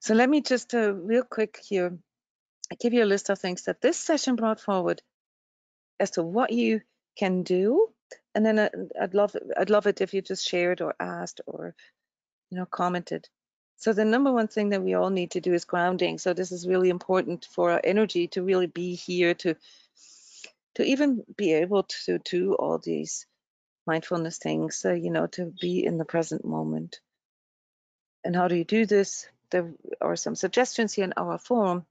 [0.00, 1.98] So let me just uh, real quick here
[2.80, 5.00] give you a list of things that this session brought forward
[6.00, 6.80] as to what you
[7.18, 7.88] can do.
[8.34, 8.68] And then uh,
[9.00, 11.74] I'd love I'd love it if you just shared or asked or
[12.50, 13.28] you know commented.
[13.76, 16.18] So the number one thing that we all need to do is grounding.
[16.18, 19.54] So this is really important for our energy to really be here to
[20.76, 23.26] to even be able to do all these
[23.86, 27.00] mindfulness things, uh, you know, to be in the present moment.
[28.24, 29.26] And how do you do this?
[29.50, 29.72] There
[30.02, 31.86] are some suggestions here in our forum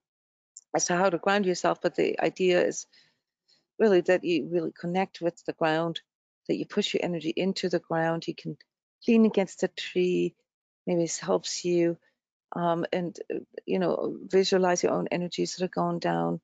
[0.75, 2.85] as to how to ground yourself, but the idea is
[3.79, 6.01] really that you really connect with the ground,
[6.47, 8.27] that you push your energy into the ground.
[8.27, 8.57] You can
[9.07, 10.35] lean against a tree,
[10.85, 11.97] maybe this helps you,
[12.55, 16.39] um, and uh, you know, visualize your own energies that are going down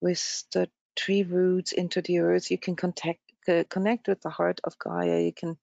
[0.00, 2.50] with the tree roots into the earth.
[2.50, 5.20] You can contact, uh, connect with the heart of Gaia.
[5.20, 5.56] You can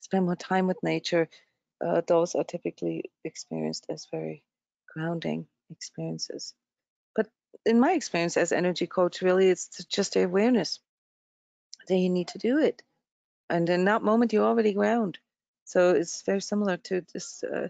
[0.00, 1.28] spend more time with nature.
[1.84, 4.44] Uh, those are typically experienced as very
[4.92, 6.54] grounding experiences.
[7.14, 7.28] But
[7.66, 10.80] in my experience as energy coach, really, it's just awareness
[11.88, 12.82] that you need to do it.
[13.50, 15.18] And in that moment, you're already ground.
[15.64, 17.68] So it's very similar to this uh,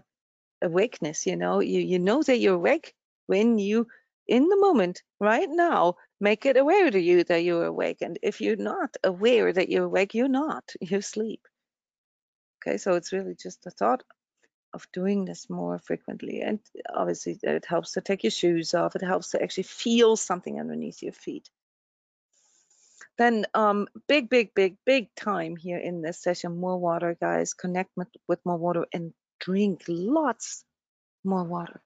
[0.61, 1.25] awakeness.
[1.25, 2.93] You know, you you know that you're awake
[3.27, 3.87] when you,
[4.27, 8.01] in the moment, right now, make it aware to you that you're awake.
[8.01, 10.63] And if you're not aware that you're awake, you're not.
[10.81, 11.41] You sleep.
[12.59, 14.03] Okay, so it's really just the thought
[14.73, 16.41] of doing this more frequently.
[16.41, 16.59] And
[16.93, 18.95] obviously, it helps to take your shoes off.
[18.95, 21.49] It helps to actually feel something underneath your feet.
[23.17, 26.57] Then, um, big, big, big, big time here in this session.
[26.59, 27.53] More water, guys.
[27.53, 30.65] Connect with, with more water and drink lots
[31.23, 31.81] more water.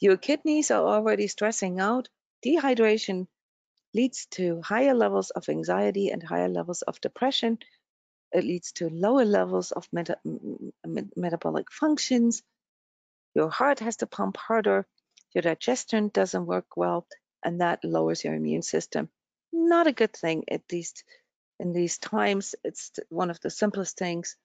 [0.00, 2.08] Your kidneys are already stressing out.
[2.44, 3.26] Dehydration
[3.92, 7.58] leads to higher levels of anxiety and higher levels of depression.
[8.32, 10.16] It leads to lower levels of meta
[11.16, 12.42] metabolic functions.
[13.34, 14.86] Your heart has to pump harder.
[15.34, 17.06] Your digestion doesn't work well,
[17.44, 19.10] and that lowers your immune system.
[19.52, 21.04] Not a good thing, at least
[21.58, 22.54] in these times.
[22.64, 24.36] It's one of the simplest things,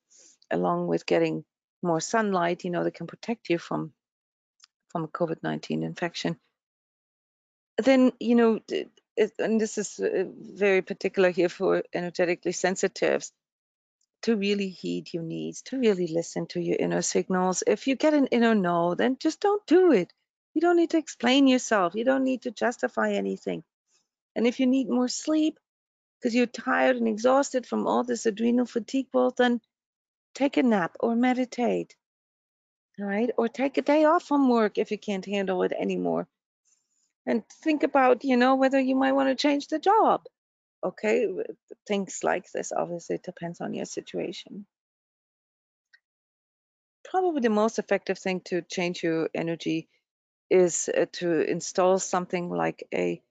[0.52, 1.46] along with getting
[1.82, 3.94] more sunlight, you know, that can protect you from
[4.96, 6.38] from COVID-19 infection.
[7.78, 8.62] Then, you know,
[9.38, 13.34] and this is uh, very particular here for energetically sensitives,
[14.22, 17.62] to really heed your needs, to really listen to your inner signals.
[17.68, 20.14] If you get an inner no, then just don't do it.
[20.54, 21.94] You don't need to explain yourself.
[21.94, 23.66] You don't need to justify anything.
[24.34, 25.60] And if you need more sleep
[26.22, 29.60] because you're tired and exhausted from all this adrenal fatigue, well, then
[30.34, 31.98] take a nap or meditate.
[33.00, 33.30] All right.
[33.38, 36.28] Or take a day off from work if you can't handle it anymore.
[37.26, 40.24] And think about, you know, whether you might want to change the job.
[40.84, 41.28] Okay.
[41.88, 44.66] Things like this obviously depends on your situation.
[47.04, 49.90] Probably the most effective thing to change your energy
[50.50, 53.22] is uh, to install something like a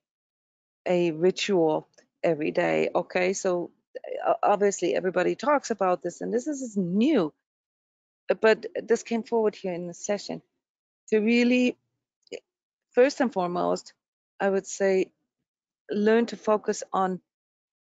[0.85, 1.87] a ritual
[2.23, 2.89] every day.
[2.93, 3.71] Okay, so
[4.25, 7.33] uh, obviously everybody talks about this, and this is new,
[8.27, 10.41] but this came forward here in the session
[11.09, 11.77] to really,
[12.93, 13.93] first and foremost,
[14.39, 15.11] I would say,
[15.89, 17.21] learn to focus on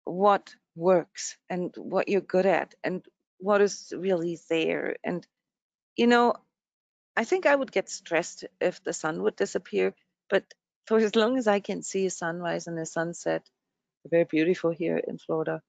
[0.05, 3.05] what works and what you're good at and
[3.38, 4.95] what is really there.
[5.03, 5.25] And,
[5.95, 6.34] you know,
[7.15, 9.93] I think I would get stressed if the sun would disappear,
[10.29, 10.43] but
[10.88, 13.47] for as long as I can see a sunrise and a sunset,
[14.09, 15.61] very beautiful here in Florida,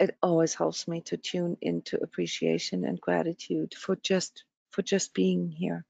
[0.00, 5.50] it always helps me to tune into appreciation and gratitude for just for just being
[5.50, 5.84] here.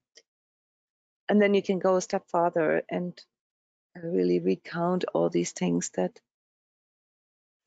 [1.29, 3.19] And then you can go a step farther and
[3.95, 6.19] really recount all these things that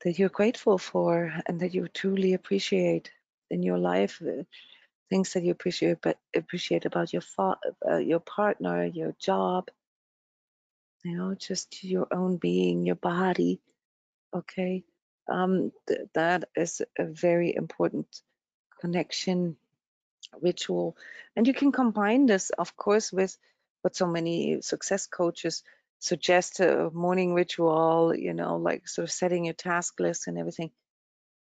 [0.03, 3.11] that you're grateful for and that you truly appreciate
[3.49, 4.43] in your life uh,
[5.09, 9.69] things that you appreciate but appreciate about your fa- uh, your partner your job
[11.03, 13.61] you know just your own being your body
[14.35, 14.83] okay
[15.27, 18.07] um th- that is a very important
[18.81, 19.57] connection
[20.41, 20.97] ritual.
[21.35, 23.37] And you can combine this of course with
[23.81, 25.63] what so many success coaches
[25.99, 30.71] suggest a morning ritual you know like sort of setting your task list and everything.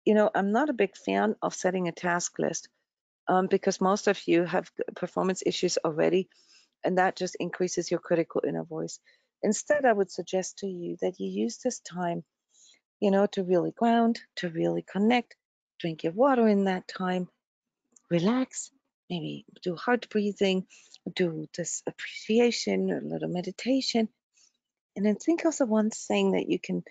[0.04, 2.68] You know i'm not a big fan of setting a task list
[3.28, 6.28] um, because most of you have performance issues already
[6.84, 9.00] and that just increases your critical inner voice.
[9.42, 12.24] Instead i would suggest to you that you use this time
[13.02, 15.36] you know to really ground to really connect
[15.80, 17.28] drink your water in that time
[18.10, 18.70] relax
[19.10, 20.66] maybe do heart breathing
[21.16, 24.08] do this appreciation a little meditation
[24.96, 26.84] And then think of the one thing that you can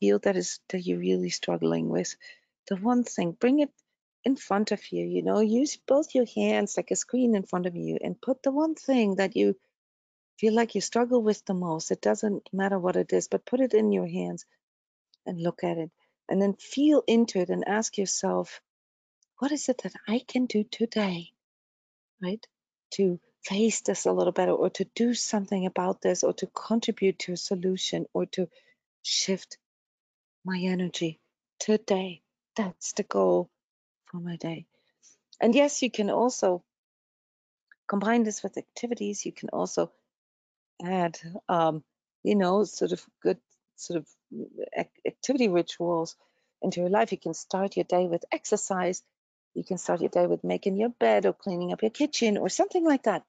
[0.00, 2.14] feel that is that you're really struggling with.
[2.68, 3.70] The one thing, bring it
[4.24, 7.66] in front of you, you know, use both your hands like a screen in front
[7.66, 9.56] of you and put the one thing that you
[10.38, 11.90] feel like you struggle with the most.
[11.90, 14.46] It doesn't matter what it is, but put it in your hands
[15.26, 15.90] and look at it.
[16.28, 18.60] And then feel into it and ask yourself,
[19.38, 21.30] what is it that I can do today,
[22.22, 22.44] right?
[22.92, 27.18] To face this a little better or to do something about this or to contribute
[27.20, 28.48] to a solution or to
[29.02, 29.58] shift
[30.44, 31.20] my energy
[31.60, 32.22] today.
[32.56, 33.50] That's the goal
[34.06, 34.66] for my day.
[35.40, 36.64] And yes, you can also
[37.88, 39.24] combine this with activities.
[39.24, 39.92] You can also
[40.84, 41.18] add,
[41.48, 41.84] um,
[42.22, 43.38] you know, sort of good
[43.76, 44.08] sort of
[45.06, 46.16] activity rituals
[46.62, 47.12] into your life.
[47.12, 49.02] You can start your day with exercise.
[49.54, 52.48] You can start your day with making your bed or cleaning up your kitchen or
[52.48, 53.24] something like that.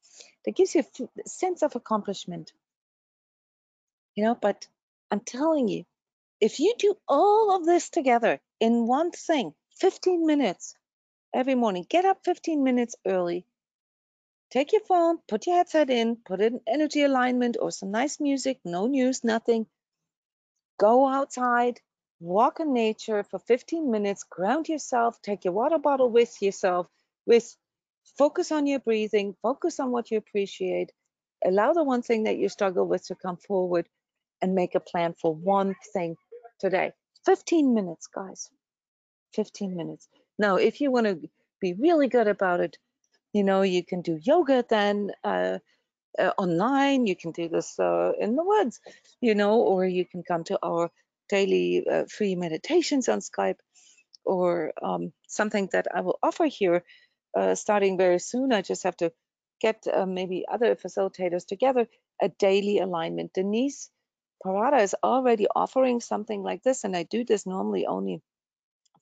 [0.46, 2.52] That gives you a sense of accomplishment.
[4.16, 4.68] You know, but
[5.12, 5.86] I'm telling you,
[6.42, 10.76] if you do all of this together in one thing, 15 minutes
[11.34, 13.46] every morning, get up 15 minutes early,
[14.50, 18.60] take your phone, put your headset in, put in energy alignment or some nice music,
[18.66, 19.68] no news, nothing.
[20.78, 21.80] Go outside,
[22.20, 26.88] walk in nature for 15 minutes, ground yourself, take your water bottle with yourself,
[27.26, 27.56] with
[28.18, 30.92] focus on your breathing, focus on what you appreciate,
[31.46, 33.88] allow the one thing that you struggle with to come forward
[34.42, 36.16] and make a plan for one thing
[36.60, 36.92] today.
[37.26, 38.50] 15 minutes, guys.
[39.34, 40.08] 15 minutes.
[40.40, 41.20] Now, if you want to
[41.60, 42.78] be really good about it,
[43.34, 45.60] you know, you can do yoga then uh,
[46.18, 47.08] uh, online.
[47.08, 48.80] You can do this uh, in the woods,
[49.22, 50.92] you know, or you can come to our
[51.30, 53.60] daily uh, free meditations on Skype
[54.26, 56.84] or um, something that I will offer here
[57.36, 58.54] uh, starting very soon.
[58.54, 59.12] I just have to
[59.62, 61.88] get uh, maybe other facilitators together,
[62.22, 63.34] a daily alignment.
[63.34, 63.90] Denise
[64.46, 68.22] Parada is already offering something like this, and I do this normally only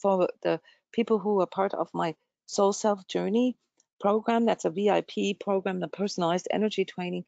[0.02, 2.16] for the people who are part of my
[2.48, 3.58] Soul Self Journey
[4.06, 4.46] program.
[4.46, 7.26] That's a VIP program, the personalized energy training,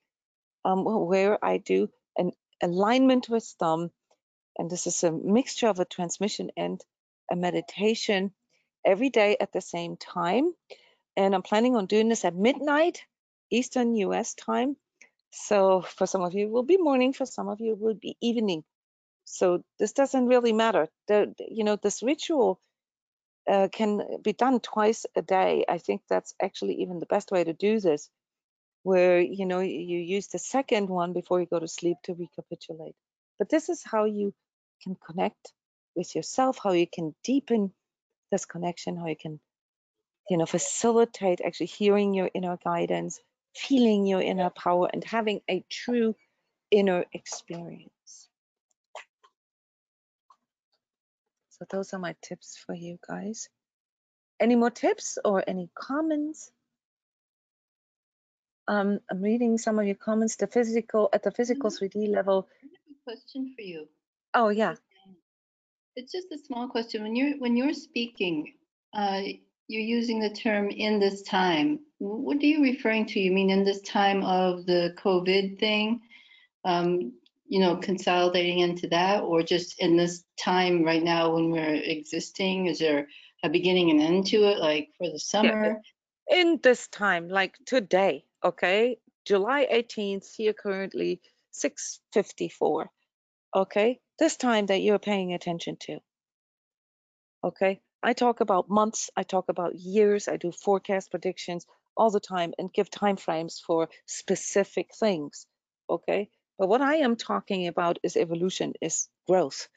[0.64, 3.90] um, where I do an alignment with them.
[4.60, 6.80] And this is a mixture of a transmission and
[7.32, 8.32] a meditation
[8.86, 10.54] every day at the same time.
[11.16, 13.02] And I'm planning on doing this at midnight
[13.50, 14.78] Eastern US time.
[15.32, 17.12] So for some of you, it will be morning.
[17.12, 18.64] For some of you, it will be evening.
[19.26, 20.90] So this doesn't really matter.
[21.08, 22.60] The, you know, this ritual
[23.48, 25.66] uh, can be done twice a day.
[25.68, 28.10] I think that's actually even the best way to do this,
[28.84, 32.95] where you know you use the second one before you go to sleep to recapitulate.
[33.39, 34.34] But this is how you
[34.84, 35.54] can connect
[35.95, 37.74] with yourself, how you can deepen
[38.32, 39.39] this connection, how you can,
[40.30, 43.20] you know, facilitate actually hearing your inner guidance,
[43.56, 46.16] feeling your inner power, and having a true
[46.72, 47.91] inner experience.
[51.60, 53.49] So those are my tips for you guys.
[54.39, 56.51] Any more tips or any comments?
[58.68, 60.36] Um, I'm reading some of your comments.
[60.36, 62.14] The physical at the physical 3D Mm-hmm.
[62.14, 62.47] level.
[62.62, 63.88] I have a question for you.
[64.34, 64.76] Oh yeah.
[65.95, 67.01] It's just a small question.
[67.01, 68.53] When you're when you're speaking,
[68.93, 69.22] uh,
[69.68, 73.20] you're using the term "in this time." What are you referring to?
[73.20, 76.01] You mean in this time of the COVID thing?
[76.66, 77.14] Um,
[77.48, 82.68] you know, consolidating into that, or just in this time right now when we're existing?
[82.68, 83.08] Is there
[83.43, 85.82] a beginning and end to it, like for the summer?
[86.30, 91.22] In this time, like today, okay, July 18th, here currently
[91.52, 92.89] 6:54.
[93.56, 96.00] Okay, this time that you're paying attention to.
[97.43, 102.20] Okay, I talk about months, I talk about years, I do forecast predictions all the
[102.20, 105.48] time and give time frames for specific things.
[105.89, 109.68] Okay, but what I am talking about is evolution, is growth,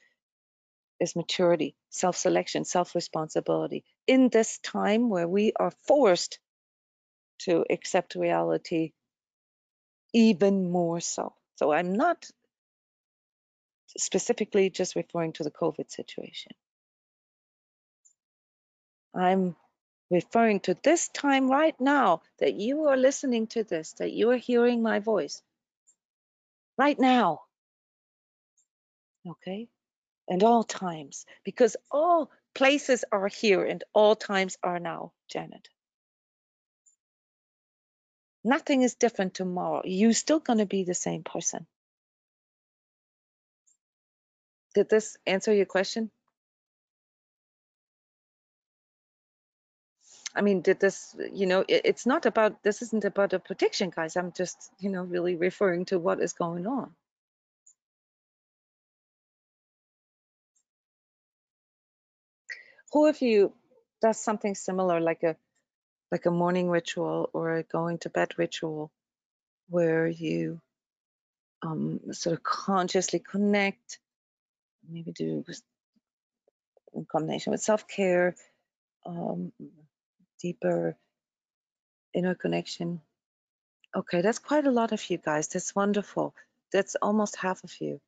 [1.01, 3.85] is maturity, self selection, self responsibility.
[4.07, 6.39] In this time where we are forced
[7.41, 8.93] to accept reality
[10.13, 11.35] even more so.
[11.57, 12.27] So I'm not
[13.97, 16.53] specifically just referring to the COVID situation.
[19.15, 19.57] I'm
[20.11, 24.37] referring to this time right now that you are listening to this, that you are
[24.37, 25.43] hearing my voice
[26.81, 27.41] right now.
[29.29, 29.69] Okay?
[30.29, 35.69] And all times, because all places are here and all times are now, Janet.
[38.43, 39.83] Nothing is different tomorrow.
[39.85, 41.67] You're still going to be the same person.
[44.75, 46.11] Did this answer your question?
[50.35, 53.91] I mean, did this, you know, it, it's not about, this isn't about a prediction,
[53.91, 54.17] guys.
[54.17, 56.95] I'm just, you know, really referring to what is going on.
[62.93, 63.53] Who of you
[64.01, 65.37] does something similar, like a,
[66.11, 68.91] like a morning ritual or a going to bed ritual,
[69.69, 70.61] where you
[71.63, 73.99] um, sort of consciously connect,
[74.89, 75.45] maybe do
[76.95, 78.35] in combination with self-care,
[79.07, 79.53] um,
[80.41, 80.97] deeper
[82.15, 83.01] inner connection.
[83.95, 85.49] Okay, that's quite a lot of you guys.
[85.49, 86.35] That's wonderful.
[86.73, 88.01] That's almost half of you.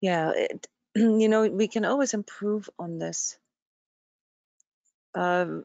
[0.00, 3.38] Yeah, it, you know, we can always improve on this.
[5.14, 5.64] Um,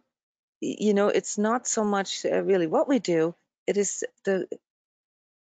[0.61, 3.35] you know, it's not so much uh, really what we do,
[3.67, 4.47] it is the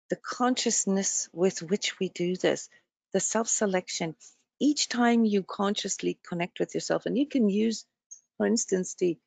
[0.08, 2.68] the consciousness with which we do this,
[3.12, 4.14] the self-selection.
[4.60, 7.84] Each time you consciously connect with yourself, and you can use,
[8.36, 9.18] for instance, the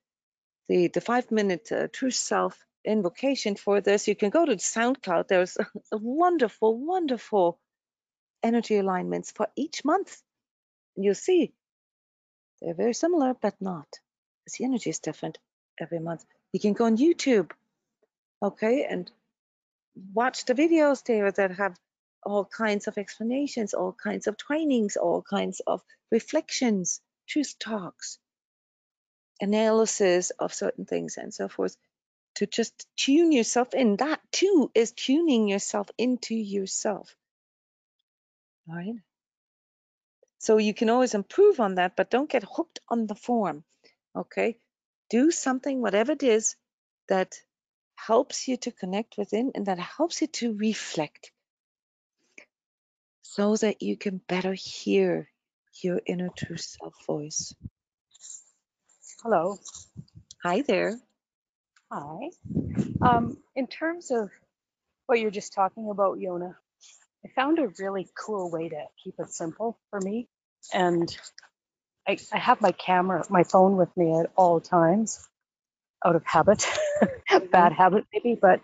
[0.68, 4.08] the, the five minute uh, true self invocation for this.
[4.08, 5.28] You can go to SoundCloud.
[5.28, 7.60] There's a, a wonderful, wonderful
[8.44, 10.22] energy alignments for each month.
[10.96, 11.54] You'll see
[12.62, 13.88] they're very similar, but not.
[14.44, 15.38] Because the energy is different
[15.80, 16.26] every month.
[16.52, 17.52] You can go on YouTube,
[18.42, 19.10] okay, and
[20.14, 21.78] watch the videos there that have
[22.24, 25.82] all kinds of explanations, all kinds of trainings, all kinds of
[26.12, 28.20] reflections, truth talks,
[29.42, 31.76] analysis of certain things, and so forth.
[32.36, 33.98] To just tune yourself in.
[33.98, 37.16] That too is tuning yourself into yourself.
[38.70, 38.96] All right.
[40.40, 43.64] So you can always improve on that, but don't get hooked on the form.
[44.16, 44.58] Okay.
[45.10, 46.56] Do something, whatever it is,
[47.10, 47.36] that
[47.96, 51.32] helps you to connect within and that helps you to reflect
[53.22, 55.30] so that you can better hear
[55.84, 57.54] your inner true self voice.
[59.22, 59.60] Hello.
[60.44, 60.98] Hi there.
[61.92, 62.30] Hi.
[63.02, 64.30] Um, in terms of
[65.08, 66.56] what you're just talking about, Yona,
[67.26, 70.30] I found a really cool way to keep it simple for me.
[70.74, 71.14] And
[72.08, 75.28] I, I have my camera, my phone with me at all times
[76.06, 76.66] out of habit,
[77.52, 78.62] bad habit maybe, but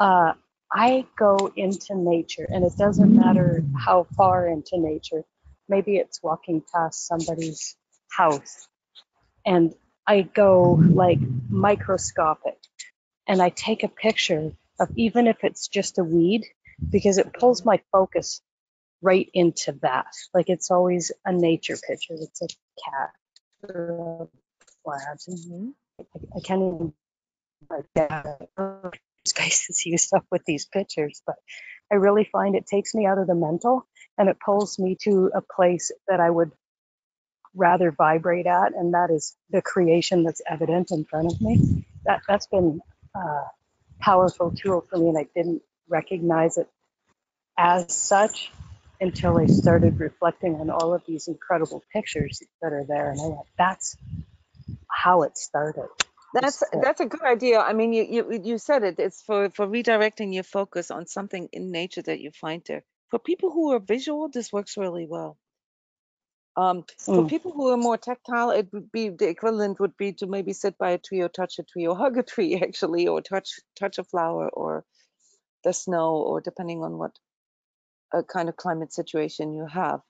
[0.00, 0.32] uh,
[0.72, 5.22] I go into nature and it doesn't matter how far into nature.
[5.68, 7.76] Maybe it's walking past somebody's
[8.10, 8.66] house
[9.46, 9.72] and
[10.06, 12.58] I go like microscopic
[13.26, 16.44] and I take a picture of even if it's just a weed
[16.90, 18.40] because it pulls my focus
[19.00, 20.06] right into that.
[20.32, 22.14] Like it's always a nature picture.
[22.14, 22.48] It's a
[22.84, 23.10] cat
[23.62, 25.20] or a plant.
[25.28, 25.68] Mm-hmm.
[26.00, 26.92] I, I can't even
[27.70, 27.86] like
[29.24, 31.36] these guys see stuff with these pictures, but
[31.90, 33.86] I really find it takes me out of the mental
[34.18, 36.52] and it pulls me to a place that I would
[37.54, 41.86] rather vibrate at, and that is the creation that's evident in front of me.
[42.06, 42.80] That that's been
[43.14, 43.42] a
[44.00, 46.68] powerful tool for me, and I didn't recognize it
[47.58, 48.50] as such
[49.00, 53.26] until I started reflecting on all of these incredible pictures that are there, and I
[53.26, 53.96] went, "That's
[54.88, 55.88] how it started."
[56.34, 57.60] That's that's a good idea.
[57.60, 58.98] I mean, you you you said it.
[58.98, 62.84] It's for for redirecting your focus on something in nature that you find there.
[63.10, 65.38] For people who are visual, this works really well.
[66.56, 66.84] Um,
[67.14, 67.28] for Mm.
[67.28, 70.78] people who are more tactile, it would be the equivalent would be to maybe sit
[70.78, 73.98] by a tree or touch a tree or hug a tree actually, or touch touch
[73.98, 74.84] a flower or
[75.64, 77.12] the snow, or depending on what
[78.14, 80.00] uh, kind of climate situation you have.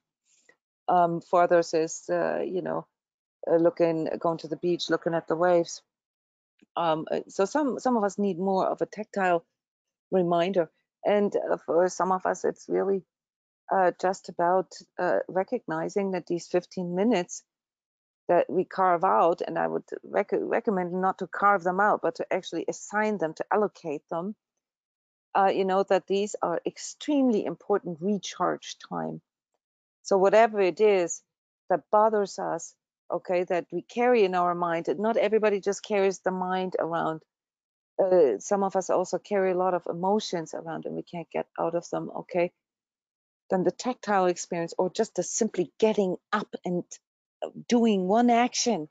[0.88, 2.86] Um, for others is uh, you know
[3.50, 5.82] uh, looking going to the beach, looking at the waves.
[6.76, 9.44] Um, uh, so some some of us need more of a tactile
[10.12, 10.70] reminder,
[11.04, 13.02] and uh, for some of us, it's really
[13.72, 17.42] uh, just about uh, recognizing that these 15 minutes
[18.28, 22.16] that we carve out, and I would rec- recommend not to carve them out, but
[22.16, 24.34] to actually assign them, to allocate them.
[25.34, 29.20] Uh, you know that these are extremely important recharge time.
[30.02, 31.22] So whatever it is
[31.70, 32.74] that bothers us,
[33.10, 37.22] okay, that we carry in our mind, not everybody just carries the mind around.
[38.02, 41.46] Uh, some of us also carry a lot of emotions around, and we can't get
[41.58, 42.10] out of them.
[42.16, 42.52] Okay,
[43.50, 46.84] then the tactile experience, or just the simply getting up and
[47.44, 48.88] uh, doing one action,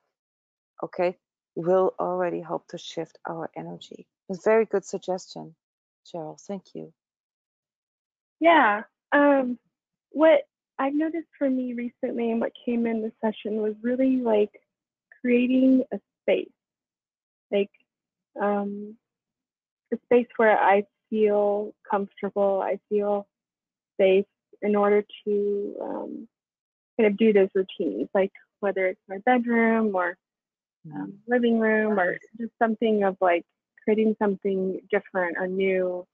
[0.84, 1.18] okay,
[1.56, 4.08] will already help to shift our energy.
[4.30, 5.56] It's very good suggestion,
[6.06, 6.39] Cheryl.
[6.47, 6.93] Thank you.
[8.39, 8.84] Yeah.
[9.12, 9.58] Um,
[10.12, 10.41] what
[10.80, 14.51] I've noticed for me recently and what came in the session was really like
[15.22, 16.51] creating a space,
[17.51, 17.72] like
[18.41, 18.95] um,
[19.93, 23.28] a space where I feel comfortable, I feel
[23.99, 24.26] safe
[24.64, 26.28] in order to um,
[26.97, 30.18] kind of do those routines, like whether it's my bedroom or
[30.93, 33.43] um, living room or just something of like
[33.84, 36.05] creating something different or new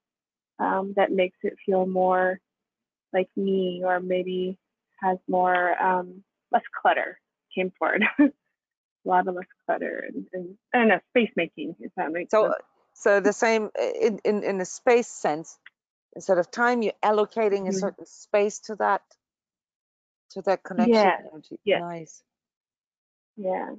[0.58, 2.38] um, that makes it feel more
[3.12, 4.58] like me or maybe
[5.02, 6.22] has more um,
[6.52, 7.18] less clutter
[7.54, 8.04] came forward.
[8.18, 12.30] a lot of less clutter and, and I don't know, space making, if that makes
[12.30, 12.54] So, sense.
[12.94, 15.58] so the same uh, in, in, in a space sense,
[16.16, 17.74] instead of time, you're allocating a Mhm.
[17.74, 19.02] certain space to that,
[20.32, 21.58] to that connection Yeah, energy.
[21.64, 21.80] yeah.
[21.80, 22.22] Nice.
[23.36, 23.76] Yeah.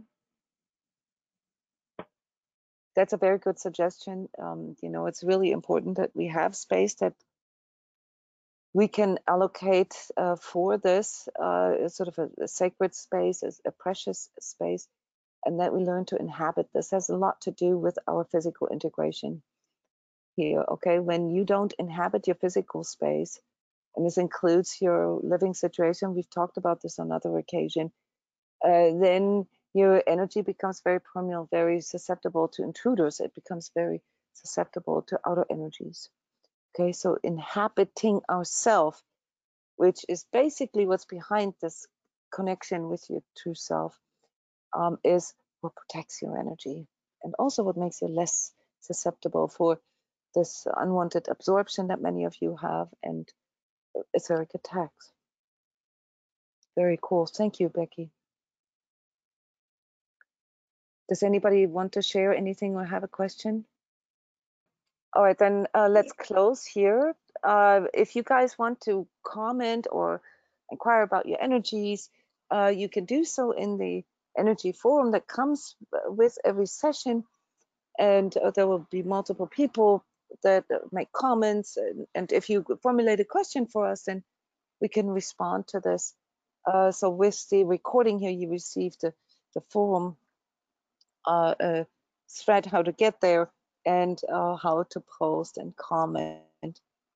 [2.96, 4.30] That's a very good suggestion.
[4.42, 7.14] Um, you know, it's really important that we have space that
[8.74, 13.72] we can allocate uh, for this uh, sort of a, a sacred space, as a
[13.72, 14.88] precious space,
[15.46, 16.70] and that we learn to inhabit.
[16.74, 19.44] This has a lot to do with our physical integration
[20.36, 20.64] here.
[20.68, 23.40] Okay, when you don't inhabit your physical space,
[23.96, 27.92] and this includes your living situation, we've talked about this on other occasion,
[28.64, 33.20] uh, then your energy becomes very permeable, very susceptible to intruders.
[33.20, 34.02] It becomes very
[34.34, 36.10] susceptible to outer energies.
[36.74, 39.02] Okay, so inhabiting ourself,
[39.76, 41.86] which is basically what's behind this
[42.34, 43.98] connection with your true self,
[44.74, 46.88] um, is what protects your energy
[47.24, 49.80] and also what makes you less susceptible for
[50.34, 53.28] this unwanted absorption that many of you have and
[54.14, 55.12] etheric attacks.
[56.76, 57.26] Very cool.
[57.26, 58.10] Thank you, Becky.
[61.10, 63.66] Does anybody want to share anything or have a question?
[65.14, 67.14] All right, then uh, let's close here.
[67.44, 70.22] Uh, if you guys want to comment or
[70.72, 72.10] inquire about your energies,
[72.50, 74.06] uh, you can do so in the
[74.38, 77.26] energy forum that comes uh, with every session.
[78.00, 80.06] And uh, there will be multiple people
[80.44, 81.78] that make comments.
[81.78, 84.24] And, and if you formulate a question for us, then
[84.80, 86.14] we can respond to this.
[86.66, 89.14] Uh, so with the recording here, you received the,
[89.54, 90.18] the forum
[91.26, 91.84] uh, uh,
[92.30, 93.50] thread how to get there
[93.86, 96.40] and uh, how to post and comment.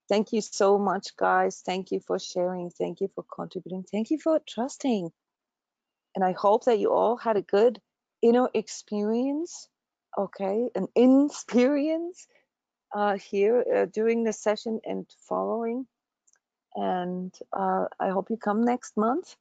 [0.07, 1.61] Thank you so much, guys.
[1.65, 2.69] Thank you for sharing.
[2.69, 3.83] Thank you for contributing.
[3.83, 5.11] Thank you for trusting.
[6.15, 7.81] And I hope that you all had a good
[8.21, 9.67] inner experience,
[10.17, 12.27] okay, an experience
[12.95, 15.85] uh, here uh, during the session and following.
[16.75, 19.35] And uh, I hope you come next month.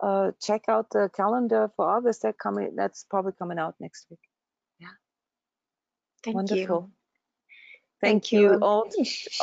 [0.00, 2.22] Uh, check out the calendar for August.
[2.22, 2.74] That coming.
[2.74, 4.20] That's probably coming out next week.
[4.78, 4.88] Yeah.
[6.24, 6.82] Thank Wonderful.
[6.82, 6.92] you.
[8.00, 8.58] Thank, Thank you, you.
[8.62, 8.90] all,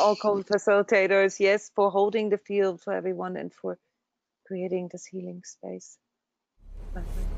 [0.00, 3.78] all co-facilitators, yes, for holding the field for everyone and for
[4.46, 5.96] creating this healing space.
[6.94, 7.37] Bye-bye.